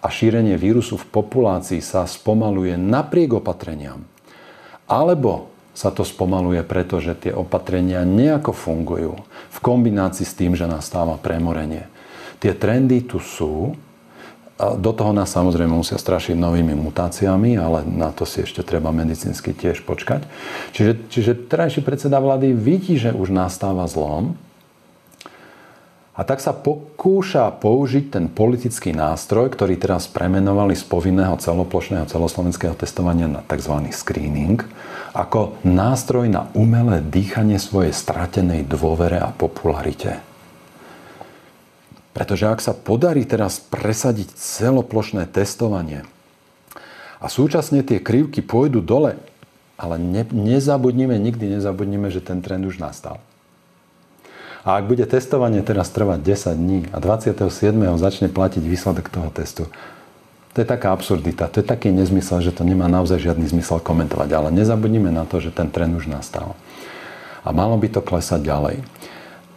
a 0.00 0.08
šírenie 0.08 0.56
vírusu 0.56 0.96
v 0.96 1.12
populácii 1.12 1.84
sa 1.84 2.08
spomaluje 2.08 2.80
napriek 2.80 3.36
opatreniam, 3.36 4.00
Alebo 4.88 5.53
sa 5.74 5.90
to 5.90 6.06
spomaluje, 6.06 6.62
pretože 6.62 7.18
tie 7.18 7.34
opatrenia 7.34 8.06
nejako 8.06 8.54
fungujú 8.54 9.18
v 9.50 9.58
kombinácii 9.58 10.22
s 10.22 10.38
tým, 10.38 10.54
že 10.54 10.70
nastáva 10.70 11.18
premorenie. 11.18 11.90
Tie 12.38 12.54
trendy 12.54 13.02
tu 13.02 13.18
sú, 13.18 13.74
do 14.54 14.92
toho 14.94 15.10
nás 15.10 15.34
samozrejme 15.34 15.74
musia 15.74 15.98
strašiť 15.98 16.38
novými 16.38 16.78
mutáciami, 16.78 17.58
ale 17.58 17.82
na 17.82 18.14
to 18.14 18.22
si 18.22 18.46
ešte 18.46 18.62
treba 18.62 18.94
medicínsky 18.94 19.50
tiež 19.50 19.82
počkať. 19.82 20.22
Čiže, 20.70 20.92
čiže 21.10 21.32
terajší 21.50 21.82
predseda 21.82 22.22
vlády 22.22 22.54
vidí, 22.54 22.94
že 22.94 23.10
už 23.10 23.34
nastáva 23.34 23.82
zlom 23.90 24.38
a 26.14 26.22
tak 26.22 26.38
sa 26.38 26.54
pokúša 26.54 27.50
použiť 27.58 28.14
ten 28.14 28.24
politický 28.30 28.94
nástroj, 28.94 29.50
ktorý 29.50 29.74
teraz 29.74 30.06
premenovali 30.06 30.78
z 30.78 30.86
povinného 30.86 31.34
celoplošného 31.34 32.06
celoslovenského 32.06 32.78
testovania 32.78 33.26
na 33.26 33.42
tzv. 33.42 33.90
screening, 33.90 34.62
ako 35.10 35.58
nástroj 35.66 36.30
na 36.30 36.46
umelé 36.54 37.02
dýchanie 37.02 37.58
svojej 37.58 37.90
stratenej 37.90 38.62
dôvere 38.62 39.18
a 39.18 39.34
popularite. 39.34 40.22
Pretože 42.14 42.46
ak 42.46 42.62
sa 42.62 42.78
podarí 42.78 43.26
teraz 43.26 43.58
presadiť 43.58 44.38
celoplošné 44.38 45.26
testovanie 45.26 46.06
a 47.18 47.26
súčasne 47.26 47.82
tie 47.82 47.98
krivky 47.98 48.38
pôjdu 48.38 48.78
dole, 48.78 49.18
ale 49.74 49.98
ne, 49.98 50.22
nezabudnime, 50.30 51.18
nikdy 51.18 51.58
nezabudnime, 51.58 52.06
že 52.14 52.22
ten 52.22 52.38
trend 52.38 52.70
už 52.70 52.78
nastal. 52.78 53.18
A 54.64 54.80
ak 54.80 54.88
bude 54.88 55.04
testovanie 55.04 55.60
teraz 55.60 55.92
trvať 55.92 56.24
10 56.24 56.56
dní 56.56 56.78
a 56.88 56.96
27. 56.96 57.52
začne 58.00 58.32
platiť 58.32 58.64
výsledok 58.64 59.12
toho 59.12 59.28
testu, 59.28 59.68
to 60.56 60.62
je 60.62 60.66
taká 60.70 60.94
absurdita, 60.94 61.50
to 61.50 61.60
je 61.60 61.66
taký 61.66 61.90
nezmysel, 61.90 62.40
že 62.40 62.54
to 62.54 62.62
nemá 62.62 62.86
naozaj 62.86 63.20
žiadny 63.20 63.44
zmysel 63.50 63.82
komentovať. 63.82 64.30
Ale 64.32 64.48
nezabudnime 64.54 65.10
na 65.10 65.26
to, 65.26 65.42
že 65.42 65.50
ten 65.50 65.66
trend 65.68 65.98
už 65.98 66.06
nastal. 66.06 66.54
A 67.42 67.50
malo 67.50 67.74
by 67.76 67.90
to 67.90 68.00
klesať 68.00 68.46
ďalej. 68.46 68.76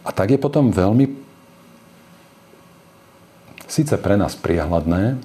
A 0.02 0.10
tak 0.10 0.34
je 0.34 0.42
potom 0.42 0.74
veľmi 0.74 1.08
síce 3.70 3.94
pre 3.94 4.18
nás 4.18 4.34
priehľadné, 4.34 5.22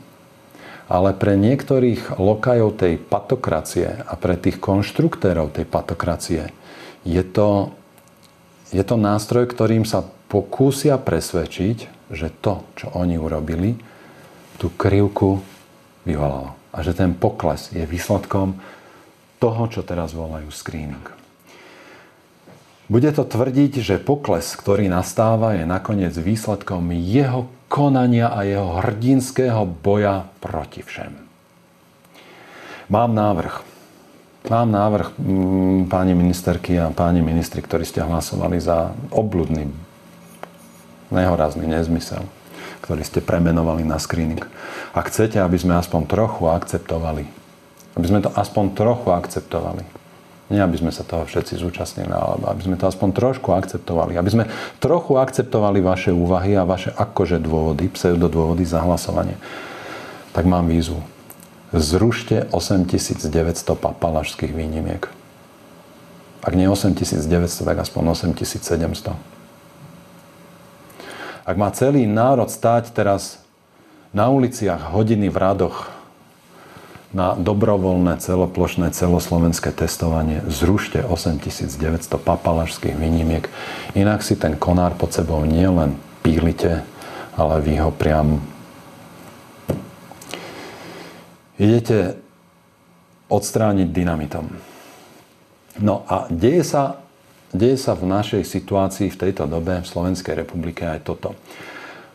ale 0.91 1.09
pre 1.17 1.33
niektorých 1.39 2.21
lokajov 2.21 2.77
tej 2.77 3.01
patokracie 3.01 4.05
a 4.05 4.13
pre 4.13 4.37
tých 4.37 4.61
konštruktérov 4.61 5.57
tej 5.57 5.65
patokracie 5.65 6.53
je 7.01 7.23
to, 7.25 7.73
je 8.71 8.83
to 8.85 8.95
nástroj, 8.95 9.49
ktorým 9.49 9.83
sa 9.83 10.05
pokúsia 10.31 10.95
presvedčiť, 11.01 12.09
že 12.13 12.29
to, 12.41 12.63
čo 12.77 12.93
oni 12.95 13.19
urobili, 13.19 13.75
tú 14.61 14.71
krivku 14.73 15.41
vyvolalo. 16.07 16.55
A 16.73 16.81
že 16.81 16.95
ten 16.95 17.13
pokles 17.13 17.69
je 17.73 17.83
výsledkom 17.85 18.57
toho, 19.37 19.63
čo 19.67 19.83
teraz 19.83 20.15
volajú 20.15 20.47
screening. 20.49 21.05
Bude 22.87 23.09
to 23.15 23.23
tvrdiť, 23.23 23.79
že 23.79 24.03
pokles, 24.03 24.53
ktorý 24.59 24.91
nastáva, 24.91 25.55
je 25.55 25.65
nakoniec 25.65 26.13
výsledkom 26.13 26.93
jeho 26.93 27.49
konania 27.71 28.29
a 28.29 28.45
jeho 28.45 28.83
hrdinského 28.83 29.65
boja 29.65 30.29
proti 30.43 30.85
všem. 30.85 31.15
Mám 32.93 33.17
návrh. 33.17 33.72
Mám 34.43 34.75
návrh 34.75 35.15
mm, 35.15 35.79
páni 35.87 36.11
ministerky 36.11 36.75
a 36.75 36.91
páni 36.91 37.23
ministri, 37.23 37.63
ktorí 37.63 37.87
ste 37.87 38.03
hlasovali 38.03 38.59
za 38.59 38.91
obludný, 39.07 39.71
nehorazný 41.15 41.63
nezmysel, 41.63 42.27
ktorý 42.83 43.07
ste 43.07 43.23
premenovali 43.23 43.87
na 43.87 43.95
screening. 43.95 44.43
Ak 44.91 45.07
chcete, 45.07 45.39
aby 45.39 45.55
sme 45.55 45.79
aspoň 45.79 46.11
trochu 46.11 46.51
akceptovali, 46.51 47.23
aby 47.95 48.05
sme 48.09 48.19
to 48.19 48.35
aspoň 48.35 48.75
trochu 48.75 49.15
akceptovali, 49.15 49.87
nie, 50.51 50.59
aby 50.59 50.75
sme 50.75 50.91
sa 50.91 51.07
toho 51.07 51.23
všetci 51.23 51.63
zúčastnili, 51.63 52.11
ale 52.11 52.43
aby 52.43 52.67
sme 52.67 52.75
to 52.75 52.83
aspoň 52.83 53.15
trošku 53.15 53.55
akceptovali. 53.55 54.19
Aby 54.19 54.29
sme 54.29 54.43
trochu 54.83 55.15
akceptovali 55.15 55.79
vaše 55.79 56.11
úvahy 56.11 56.59
a 56.59 56.67
vaše 56.67 56.91
akože 56.91 57.39
dôvody, 57.39 57.87
pseudodôvody 57.87 58.67
za 58.67 58.83
hlasovanie. 58.83 59.39
Tak 60.35 60.43
mám 60.43 60.67
výzvu. 60.67 61.12
Zrušte 61.73 62.45
8900 62.53 63.73
papalašských 63.73 64.53
výnimiek. 64.53 65.09
Ak 66.45 66.53
nie 66.53 66.69
8900, 66.69 67.65
tak 67.65 67.77
aspoň 67.81 68.13
8700. 68.13 69.17
Ak 71.43 71.55
má 71.57 71.73
celý 71.73 72.05
národ 72.05 72.47
stáť 72.47 72.93
teraz 72.93 73.41
na 74.13 74.29
uliciach 74.29 74.93
hodiny 74.93 75.27
v 75.33 75.37
radoch 75.41 75.89
na 77.13 77.37
dobrovoľné 77.37 78.17
celoplošné 78.17 78.89
celoslovenské 78.89 79.69
testovanie 79.69 80.41
zrušte 80.49 81.05
8900 81.05 82.09
papalašských 82.17 82.97
výnimiek. 82.97 83.49
Inak 83.93 84.25
si 84.25 84.33
ten 84.33 84.57
konár 84.57 84.97
pod 84.97 85.13
sebou 85.13 85.45
nielen 85.45 85.93
pílite, 86.25 86.81
ale 87.37 87.61
vy 87.61 87.81
ho 87.81 87.93
priam 87.93 88.41
idete 91.57 92.17
odstrániť 93.29 93.87
dynamitom. 93.89 94.45
No 95.81 96.05
a 96.05 96.29
deje 96.29 96.61
sa, 96.61 97.01
deje 97.49 97.81
sa 97.81 97.97
v 97.97 98.05
našej 98.05 98.45
situácii 98.45 99.09
v 99.09 99.19
tejto 99.19 99.49
dobe 99.49 99.81
v 99.81 99.89
Slovenskej 99.89 100.45
republike 100.45 100.85
aj 100.85 101.01
toto. 101.01 101.33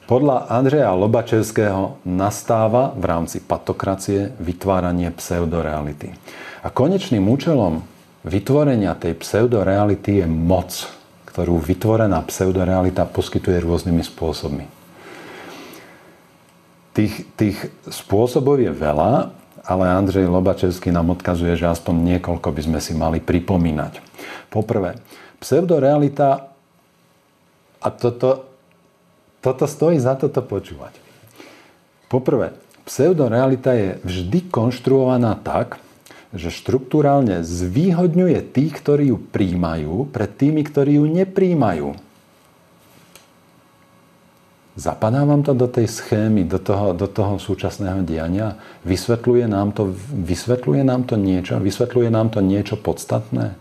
Podľa 0.08 0.48
Andreja 0.48 0.96
Lobačevského 0.96 2.00
nastáva 2.08 2.96
v 2.96 3.04
rámci 3.04 3.44
patokracie 3.44 4.32
vytváranie 4.40 5.12
pseudoreality. 5.12 6.16
A 6.64 6.72
konečným 6.72 7.28
účelom 7.28 7.84
vytvorenia 8.24 8.96
tej 8.96 9.20
pseudoreality 9.20 10.24
je 10.24 10.26
moc, 10.26 10.88
ktorú 11.28 11.60
vytvorená 11.60 12.24
pseudorealita 12.24 13.04
poskytuje 13.04 13.60
rôznymi 13.60 14.00
spôsobmi. 14.00 14.77
Tých, 16.96 17.24
tých 17.38 17.58
spôsobov 17.86 18.58
je 18.58 18.72
veľa, 18.72 19.30
ale 19.62 19.84
Andrej 19.86 20.26
Lobačevský 20.26 20.88
nám 20.90 21.14
odkazuje, 21.14 21.54
že 21.54 21.68
aspoň 21.68 22.16
niekoľko 22.16 22.48
by 22.50 22.60
sme 22.64 22.78
si 22.80 22.92
mali 22.96 23.20
pripomínať. 23.20 24.00
Poprvé, 24.48 24.98
pseudorealita, 25.38 26.50
a 27.78 27.88
toto 27.94 28.48
toto 29.38 29.70
stojí 29.70 29.98
za 30.02 30.18
toto 30.18 30.42
počúvať. 30.42 30.98
Poprvé, 32.10 32.58
pseudorealita 32.88 33.70
je 33.76 33.88
vždy 34.02 34.50
konštruovaná 34.50 35.38
tak, 35.38 35.78
že 36.34 36.52
štruktúrálne 36.52 37.40
zvýhodňuje 37.40 38.44
tých, 38.52 38.72
ktorí 38.76 39.14
ju 39.14 39.16
príjmajú, 39.16 40.10
pred 40.12 40.28
tými, 40.28 40.60
ktorí 40.66 41.00
ju 41.00 41.06
nepríjmajú. 41.08 41.96
Zapadá 44.78 45.26
vám 45.26 45.42
to 45.42 45.58
do 45.58 45.66
tej 45.66 45.90
schémy, 45.90 46.46
do 46.46 46.62
toho, 46.62 46.94
do 46.94 47.10
toho 47.10 47.42
súčasného 47.42 48.06
diania? 48.06 48.54
Vysvetľuje 48.86 49.50
nám, 49.50 49.74
to, 49.74 49.90
vysvetľuje 50.14 50.86
nám 50.86 51.02
to 51.02 51.18
niečo? 51.18 51.58
Vysvetľuje 51.58 52.08
nám 52.14 52.30
to 52.30 52.38
niečo 52.38 52.78
podstatné? 52.78 53.58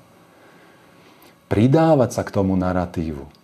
Pridávať 1.50 2.10
sa 2.14 2.22
k 2.22 2.34
tomu 2.38 2.54
narratívu 2.54 3.38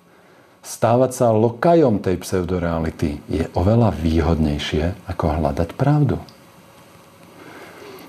stávať 0.63 1.11
sa 1.11 1.36
lokajom 1.36 1.99
tej 1.99 2.24
pseudoreality 2.24 3.19
je 3.28 3.43
oveľa 3.53 3.91
výhodnejšie, 3.99 5.11
ako 5.11 5.43
hľadať 5.43 5.69
pravdu. 5.76 6.17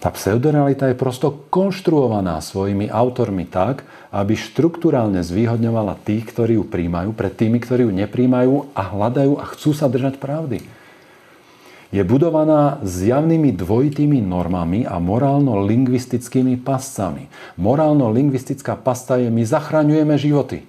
Tá 0.05 0.13
pseudorealita 0.13 0.93
je 0.93 1.01
prosto 1.01 1.33
konštruovaná 1.49 2.37
svojimi 2.45 2.93
autormi 2.93 3.49
tak, 3.49 3.89
aby 4.13 4.37
štruktúrálne 4.37 5.25
zvýhodňovala 5.25 5.97
tých, 6.05 6.29
ktorí 6.29 6.61
ju 6.61 6.65
príjmajú, 6.69 7.17
pred 7.17 7.33
tými, 7.33 7.57
ktorí 7.57 7.89
ju 7.89 7.93
nepríjmajú 8.05 8.77
a 8.77 8.83
hľadajú 8.85 9.41
a 9.41 9.49
chcú 9.49 9.73
sa 9.73 9.89
držať 9.89 10.21
pravdy. 10.21 10.61
Je 11.89 12.05
budovaná 12.05 12.85
s 12.85 13.01
javnými 13.01 13.57
dvojitými 13.57 14.21
normami 14.21 14.85
a 14.85 15.01
morálno-lingvistickými 15.01 16.61
pascami. 16.61 17.33
Morálno-lingvistická 17.57 18.77
pasta 18.77 19.17
je 19.17 19.33
my 19.33 19.41
zachraňujeme 19.41 20.21
životy. 20.21 20.69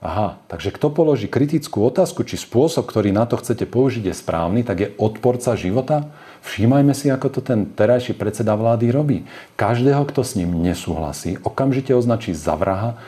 Aha, 0.00 0.40
takže 0.48 0.72
kto 0.72 0.94
položí 0.96 1.28
kritickú 1.28 1.84
otázku, 1.84 2.24
či 2.24 2.40
spôsob, 2.40 2.88
ktorý 2.88 3.12
na 3.12 3.28
to 3.28 3.36
chcete 3.36 3.68
použiť, 3.68 4.08
je 4.08 4.14
správny, 4.16 4.64
tak 4.64 4.76
je 4.80 4.88
odporca 4.96 5.58
života? 5.60 6.08
Všímajme 6.42 6.94
si, 6.94 7.10
ako 7.10 7.28
to 7.28 7.40
ten 7.42 7.66
terajší 7.66 8.14
predseda 8.14 8.54
vlády 8.54 8.90
robí. 8.94 9.18
Každého, 9.58 10.06
kto 10.08 10.22
s 10.22 10.38
ním 10.38 10.62
nesúhlasí, 10.62 11.38
okamžite 11.42 11.94
označí 11.94 12.34
za 12.34 12.54
vraha, 12.54 12.98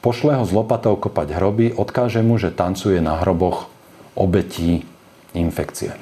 pošle 0.00 0.38
ho 0.38 0.44
z 0.46 0.52
lopatou 0.52 0.96
kopať 0.96 1.36
hroby, 1.36 1.66
odkáže 1.76 2.24
mu, 2.24 2.40
že 2.40 2.54
tancuje 2.54 2.98
na 3.02 3.20
hroboch 3.20 3.68
obetí 4.18 4.82
infekcie. 5.36 5.94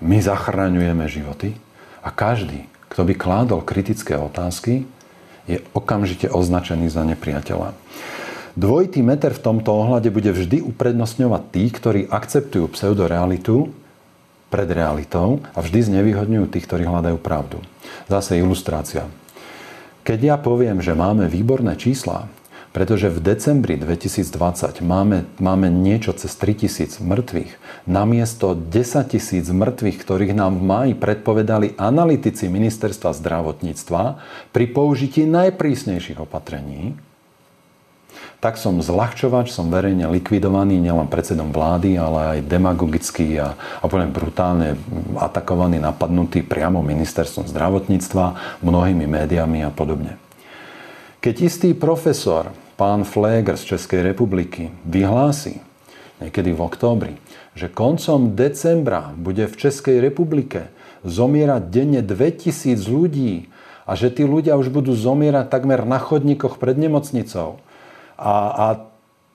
My 0.00 0.16
zachraňujeme 0.18 1.04
životy 1.06 1.54
a 2.00 2.08
každý, 2.08 2.64
kto 2.88 3.04
by 3.04 3.14
kládol 3.14 3.60
kritické 3.60 4.16
otázky, 4.16 4.88
je 5.44 5.60
okamžite 5.76 6.30
označený 6.32 6.88
za 6.88 7.04
nepriateľa. 7.04 7.76
Dvojitý 8.58 9.04
meter 9.04 9.30
v 9.30 9.44
tomto 9.44 9.70
ohľade 9.70 10.10
bude 10.10 10.34
vždy 10.34 10.64
uprednostňovať 10.66 11.42
tých, 11.54 11.72
ktorí 11.78 12.00
akceptujú 12.10 12.74
pseudorealitu 12.74 13.70
pred 14.50 14.68
realitou 14.68 15.40
a 15.54 15.62
vždy 15.62 15.94
znevýhodňujú 15.94 16.50
tých, 16.50 16.66
ktorí 16.66 16.84
hľadajú 16.84 17.16
pravdu. 17.22 17.62
Zase 18.10 18.36
ilustrácia. 18.42 19.06
Keď 20.02 20.18
ja 20.18 20.36
poviem, 20.36 20.82
že 20.82 20.98
máme 20.98 21.30
výborné 21.30 21.78
čísla, 21.78 22.26
pretože 22.70 23.10
v 23.10 23.18
decembri 23.18 23.74
2020 23.74 24.78
máme, 24.82 25.26
máme 25.42 25.66
niečo 25.70 26.14
cez 26.14 26.30
3000 26.38 27.02
mŕtvych, 27.02 27.50
namiesto 27.90 28.54
10 28.54 29.10
tisíc 29.10 29.46
mŕtvych, 29.50 29.98
ktorých 29.98 30.32
nám 30.38 30.58
v 30.58 30.66
máji 30.66 30.92
predpovedali 30.94 31.74
analytici 31.74 32.46
ministerstva 32.46 33.10
zdravotníctva 33.10 34.02
pri 34.54 34.64
použití 34.70 35.26
najprísnejších 35.26 36.22
opatrení, 36.22 36.94
tak 38.40 38.56
som 38.56 38.80
zľahčovač, 38.80 39.52
som 39.52 39.68
verejne 39.68 40.08
likvidovaný 40.08 40.80
nielen 40.80 41.12
predsedom 41.12 41.52
vlády, 41.52 42.00
ale 42.00 42.40
aj 42.40 42.48
demagogicky 42.48 43.36
a, 43.36 43.52
a 43.52 43.84
poviem 43.84 44.08
brutálne 44.08 44.80
atakovaný, 45.20 45.76
napadnutý 45.76 46.40
priamo 46.40 46.80
ministerstvom 46.80 47.44
zdravotníctva, 47.52 48.56
mnohými 48.64 49.04
médiami 49.04 49.60
a 49.60 49.68
podobne. 49.68 50.16
Keď 51.20 51.34
istý 51.44 51.70
profesor, 51.76 52.48
pán 52.80 53.04
Fléger 53.04 53.60
z 53.60 53.76
Českej 53.76 54.00
republiky, 54.00 54.72
vyhlási 54.88 55.60
niekedy 56.24 56.56
v 56.56 56.64
októbri, 56.64 57.14
že 57.52 57.68
koncom 57.68 58.32
decembra 58.32 59.12
bude 59.12 59.44
v 59.44 59.54
Českej 59.68 60.00
republike 60.00 60.72
zomierať 61.04 61.68
denne 61.68 62.00
2000 62.00 62.80
ľudí 62.88 63.52
a 63.84 63.92
že 64.00 64.08
tí 64.08 64.24
ľudia 64.24 64.56
už 64.56 64.72
budú 64.72 64.96
zomierať 64.96 65.52
takmer 65.52 65.84
na 65.84 66.00
chodníkoch 66.00 66.56
pred 66.56 66.80
nemocnicou. 66.80 67.60
A, 68.20 68.34
a 68.52 68.66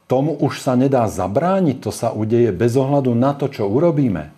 tomu 0.06 0.38
už 0.38 0.62
sa 0.62 0.78
nedá 0.78 1.10
zabrániť, 1.10 1.82
to 1.82 1.90
sa 1.90 2.14
udeje 2.14 2.54
bez 2.54 2.78
ohľadu 2.78 3.18
na 3.18 3.34
to, 3.34 3.50
čo 3.50 3.66
urobíme. 3.66 4.30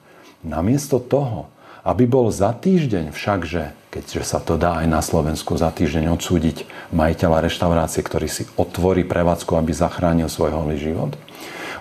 Namiesto 0.48 1.04
toho, 1.04 1.52
aby 1.84 2.08
bol 2.08 2.32
za 2.32 2.56
týždeň 2.56 3.12
všakže, 3.12 3.76
keďže 3.92 4.24
sa 4.24 4.40
to 4.40 4.56
dá 4.56 4.80
aj 4.84 4.88
na 4.88 5.04
Slovensku 5.04 5.60
za 5.60 5.72
týždeň 5.72 6.12
odsúdiť 6.16 6.68
majiteľa 6.96 7.48
reštaurácie, 7.48 8.00
ktorý 8.04 8.28
si 8.32 8.44
otvorí 8.56 9.04
prevádzku, 9.04 9.56
aby 9.60 9.72
zachránil 9.76 10.32
svoj 10.32 10.56
holý 10.56 10.80
život. 10.80 11.16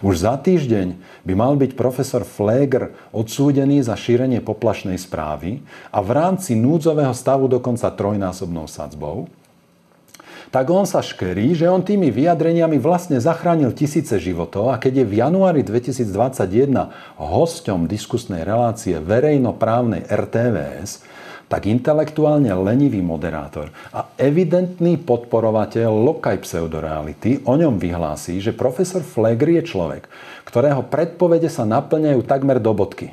Už 0.04 0.22
za 0.22 0.36
týždeň 0.36 0.98
by 1.24 1.32
mal 1.34 1.56
byť 1.56 1.72
profesor 1.72 2.22
Fleger 2.22 2.92
odsúdený 3.10 3.80
za 3.80 3.96
šírenie 3.96 4.44
poplašnej 4.44 4.98
správy 5.00 5.64
a 5.90 5.98
v 6.04 6.10
rámci 6.12 6.52
núdzového 6.52 7.16
stavu 7.16 7.48
dokonca 7.48 7.88
trojnásobnou 7.90 8.68
sadzbou 8.68 9.30
tak 10.56 10.72
on 10.72 10.88
sa 10.88 11.04
škerí, 11.04 11.52
že 11.52 11.68
on 11.68 11.84
tými 11.84 12.08
vyjadreniami 12.08 12.80
vlastne 12.80 13.20
zachránil 13.20 13.76
tisíce 13.76 14.16
životov 14.16 14.72
a 14.72 14.80
keď 14.80 15.04
je 15.04 15.06
v 15.12 15.14
januári 15.20 15.60
2021 15.60 16.72
hosťom 17.20 17.84
diskusnej 17.84 18.40
relácie 18.40 18.96
verejnoprávnej 18.96 20.08
RTVS, 20.08 21.04
tak 21.52 21.68
intelektuálne 21.68 22.48
lenivý 22.56 23.04
moderátor 23.04 23.68
a 23.92 24.08
evidentný 24.16 24.96
podporovateľ 24.96 25.92
lokaj 25.92 26.40
pseudoreality 26.40 27.44
o 27.44 27.52
ňom 27.52 27.76
vyhlási, 27.76 28.40
že 28.40 28.56
profesor 28.56 29.04
Flegri 29.04 29.60
je 29.60 29.76
človek, 29.76 30.08
ktorého 30.48 30.80
predpovede 30.88 31.52
sa 31.52 31.68
naplňajú 31.68 32.24
takmer 32.24 32.64
do 32.64 32.72
bodky. 32.72 33.12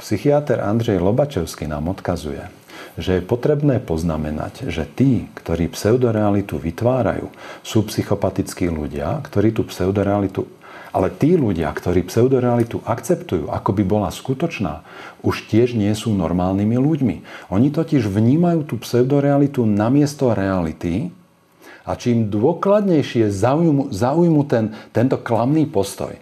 Psychiatr 0.00 0.64
Andrej 0.64 1.04
Lobačevský 1.04 1.68
nám 1.68 1.92
odkazuje, 1.92 2.63
že 2.94 3.18
je 3.18 3.26
potrebné 3.26 3.82
poznamenať, 3.82 4.70
že 4.70 4.86
tí, 4.86 5.26
ktorí 5.34 5.70
pseudorealitu 5.74 6.58
vytvárajú, 6.58 7.30
sú 7.66 7.82
psychopatickí 7.86 8.70
ľudia, 8.70 9.18
ktorí 9.26 9.50
tú 9.50 9.66
pseudorealitu 9.66 10.46
ale 10.94 11.10
tí 11.10 11.34
ľudia, 11.34 11.74
ktorí 11.74 12.06
pseudorealitu 12.06 12.78
akceptujú, 12.86 13.50
ako 13.50 13.70
by 13.74 13.82
bola 13.82 14.14
skutočná, 14.14 14.86
už 15.26 15.50
tiež 15.50 15.74
nie 15.74 15.90
sú 15.98 16.14
normálnymi 16.14 16.78
ľuďmi. 16.78 17.16
Oni 17.50 17.74
totiž 17.74 18.06
vnímajú 18.06 18.62
tú 18.62 18.78
pseudorealitu 18.78 19.66
namiesto 19.66 20.30
reality 20.30 21.10
a 21.82 21.98
čím 21.98 22.30
dôkladnejšie 22.30 23.26
zaujmu, 23.26 23.90
zaujmu 23.90 24.42
ten, 24.46 24.70
tento 24.94 25.18
klamný 25.18 25.66
postoj, 25.66 26.14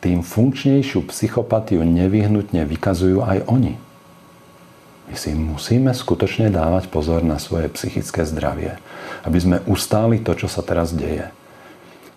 tým 0.00 0.24
funkčnejšiu 0.24 1.04
psychopatiu 1.12 1.84
nevyhnutne 1.84 2.64
vykazujú 2.64 3.20
aj 3.20 3.44
oni. 3.44 3.76
My 5.10 5.18
si 5.18 5.34
musíme 5.34 5.90
skutočne 5.90 6.54
dávať 6.54 6.86
pozor 6.86 7.26
na 7.26 7.42
svoje 7.42 7.66
psychické 7.74 8.22
zdravie, 8.22 8.78
aby 9.26 9.38
sme 9.42 9.58
ustáli 9.66 10.22
to, 10.22 10.38
čo 10.38 10.46
sa 10.46 10.62
teraz 10.62 10.94
deje. 10.94 11.34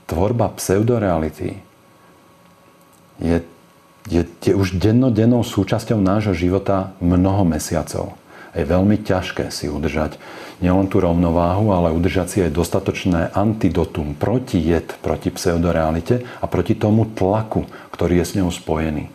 Tvorba 0.05 0.53
pseudoreality 0.53 1.57
je, 3.17 3.41
je, 4.05 4.21
je 4.45 4.53
už 4.53 4.77
dennodennou 4.77 5.41
súčasťou 5.41 5.97
nášho 5.97 6.37
života 6.37 6.93
mnoho 7.01 7.41
mesiacov. 7.41 8.13
Je 8.53 8.61
veľmi 8.61 9.01
ťažké 9.01 9.49
si 9.49 9.65
udržať 9.65 10.21
nielen 10.61 10.85
tú 10.85 11.01
rovnováhu, 11.01 11.73
ale 11.73 11.89
udržať 11.89 12.27
si 12.29 12.37
aj 12.45 12.53
dostatočné 12.53 13.33
antidotum, 13.33 14.13
jed 14.53 14.85
proti 15.01 15.33
pseudorealite 15.33 16.21
a 16.37 16.45
proti 16.45 16.77
tomu 16.77 17.09
tlaku, 17.09 17.65
ktorý 17.89 18.21
je 18.21 18.25
s 18.29 18.35
ňou 18.37 18.53
spojený. 18.53 19.09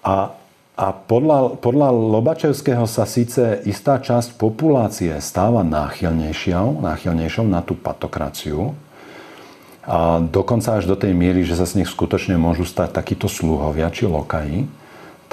A 0.00 0.37
a 0.78 0.94
podľa, 0.94 1.58
podľa 1.58 1.90
Lobačevského 1.90 2.86
sa 2.86 3.02
síce 3.02 3.66
istá 3.66 3.98
časť 3.98 4.38
populácie 4.38 5.10
stáva 5.18 5.66
náchylnejšou, 5.66 6.78
náchylnejšou 6.78 7.50
na 7.50 7.66
tú 7.66 7.74
patokraciu, 7.74 8.78
a 9.88 10.20
dokonca 10.20 10.78
až 10.78 10.84
do 10.84 10.94
tej 10.94 11.16
miery, 11.16 11.48
že 11.48 11.56
sa 11.56 11.64
z 11.64 11.80
nich 11.82 11.88
skutočne 11.88 12.36
môžu 12.36 12.68
stať 12.68 12.92
takíto 12.92 13.24
sluhovia 13.26 13.88
či 13.88 14.04
lokaji, 14.04 14.68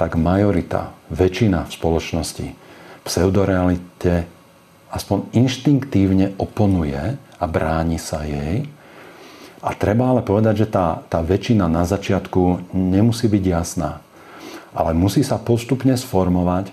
tak 0.00 0.16
majorita, 0.16 0.96
väčšina 1.12 1.68
v 1.68 1.74
spoločnosti 1.76 2.46
pseudorealite 3.04 4.24
aspoň 4.90 5.30
inštinktívne 5.36 6.40
oponuje 6.40 7.20
a 7.20 7.44
bráni 7.44 8.00
sa 8.00 8.24
jej. 8.24 8.64
A 9.60 9.76
treba 9.76 10.08
ale 10.10 10.24
povedať, 10.24 10.64
že 10.64 10.72
tá, 10.72 11.04
tá 11.06 11.20
väčšina 11.20 11.68
na 11.68 11.84
začiatku 11.84 12.72
nemusí 12.72 13.28
byť 13.28 13.44
jasná 13.44 14.05
ale 14.76 14.92
musí 14.92 15.24
sa 15.24 15.40
postupne 15.40 15.96
sformovať, 15.96 16.68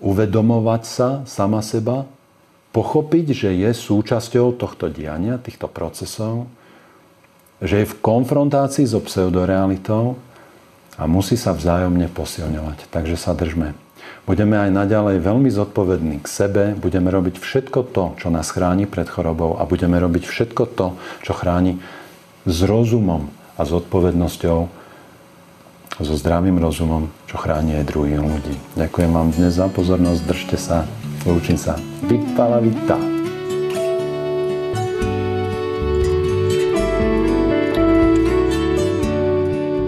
uvedomovať 0.00 0.82
sa 0.88 1.08
sama 1.28 1.60
seba, 1.60 2.08
pochopiť, 2.72 3.26
že 3.36 3.50
je 3.52 3.70
súčasťou 3.76 4.56
tohto 4.56 4.88
diania, 4.88 5.36
týchto 5.36 5.68
procesov, 5.68 6.48
že 7.60 7.84
je 7.84 7.90
v 7.92 7.98
konfrontácii 8.00 8.88
so 8.88 9.04
pseudorealitou 9.04 10.16
a 10.96 11.04
musí 11.04 11.36
sa 11.36 11.52
vzájomne 11.52 12.08
posilňovať. 12.08 12.88
Takže 12.88 13.20
sa 13.20 13.36
držme. 13.36 13.76
Budeme 14.22 14.54
aj 14.56 14.70
naďalej 14.72 15.18
veľmi 15.18 15.50
zodpovední 15.50 16.22
k 16.24 16.26
sebe, 16.26 16.64
budeme 16.78 17.10
robiť 17.10 17.42
všetko 17.42 17.80
to, 17.90 18.04
čo 18.22 18.30
nás 18.30 18.54
chráni 18.54 18.88
pred 18.88 19.06
chorobou 19.06 19.58
a 19.60 19.66
budeme 19.68 19.98
robiť 19.98 20.24
všetko 20.24 20.62
to, 20.78 20.94
čo 21.26 21.32
chráni 21.34 21.82
s 22.46 22.58
rozumom 22.62 23.30
a 23.58 23.62
zodpovednosťou 23.66 24.81
so 26.00 26.16
zdravým 26.16 26.56
rozumom, 26.56 27.12
čo 27.28 27.36
chráni 27.36 27.76
aj 27.76 27.92
druhých 27.92 28.22
ľudí. 28.22 28.56
Ďakujem 28.80 29.10
vám 29.12 29.28
dnes 29.36 29.60
za 29.60 29.68
pozornosť, 29.68 30.20
držte 30.24 30.56
sa, 30.56 30.88
lúčim 31.28 31.60
sa. 31.60 31.76
Vypala 32.08 32.64
vita. 32.64 32.96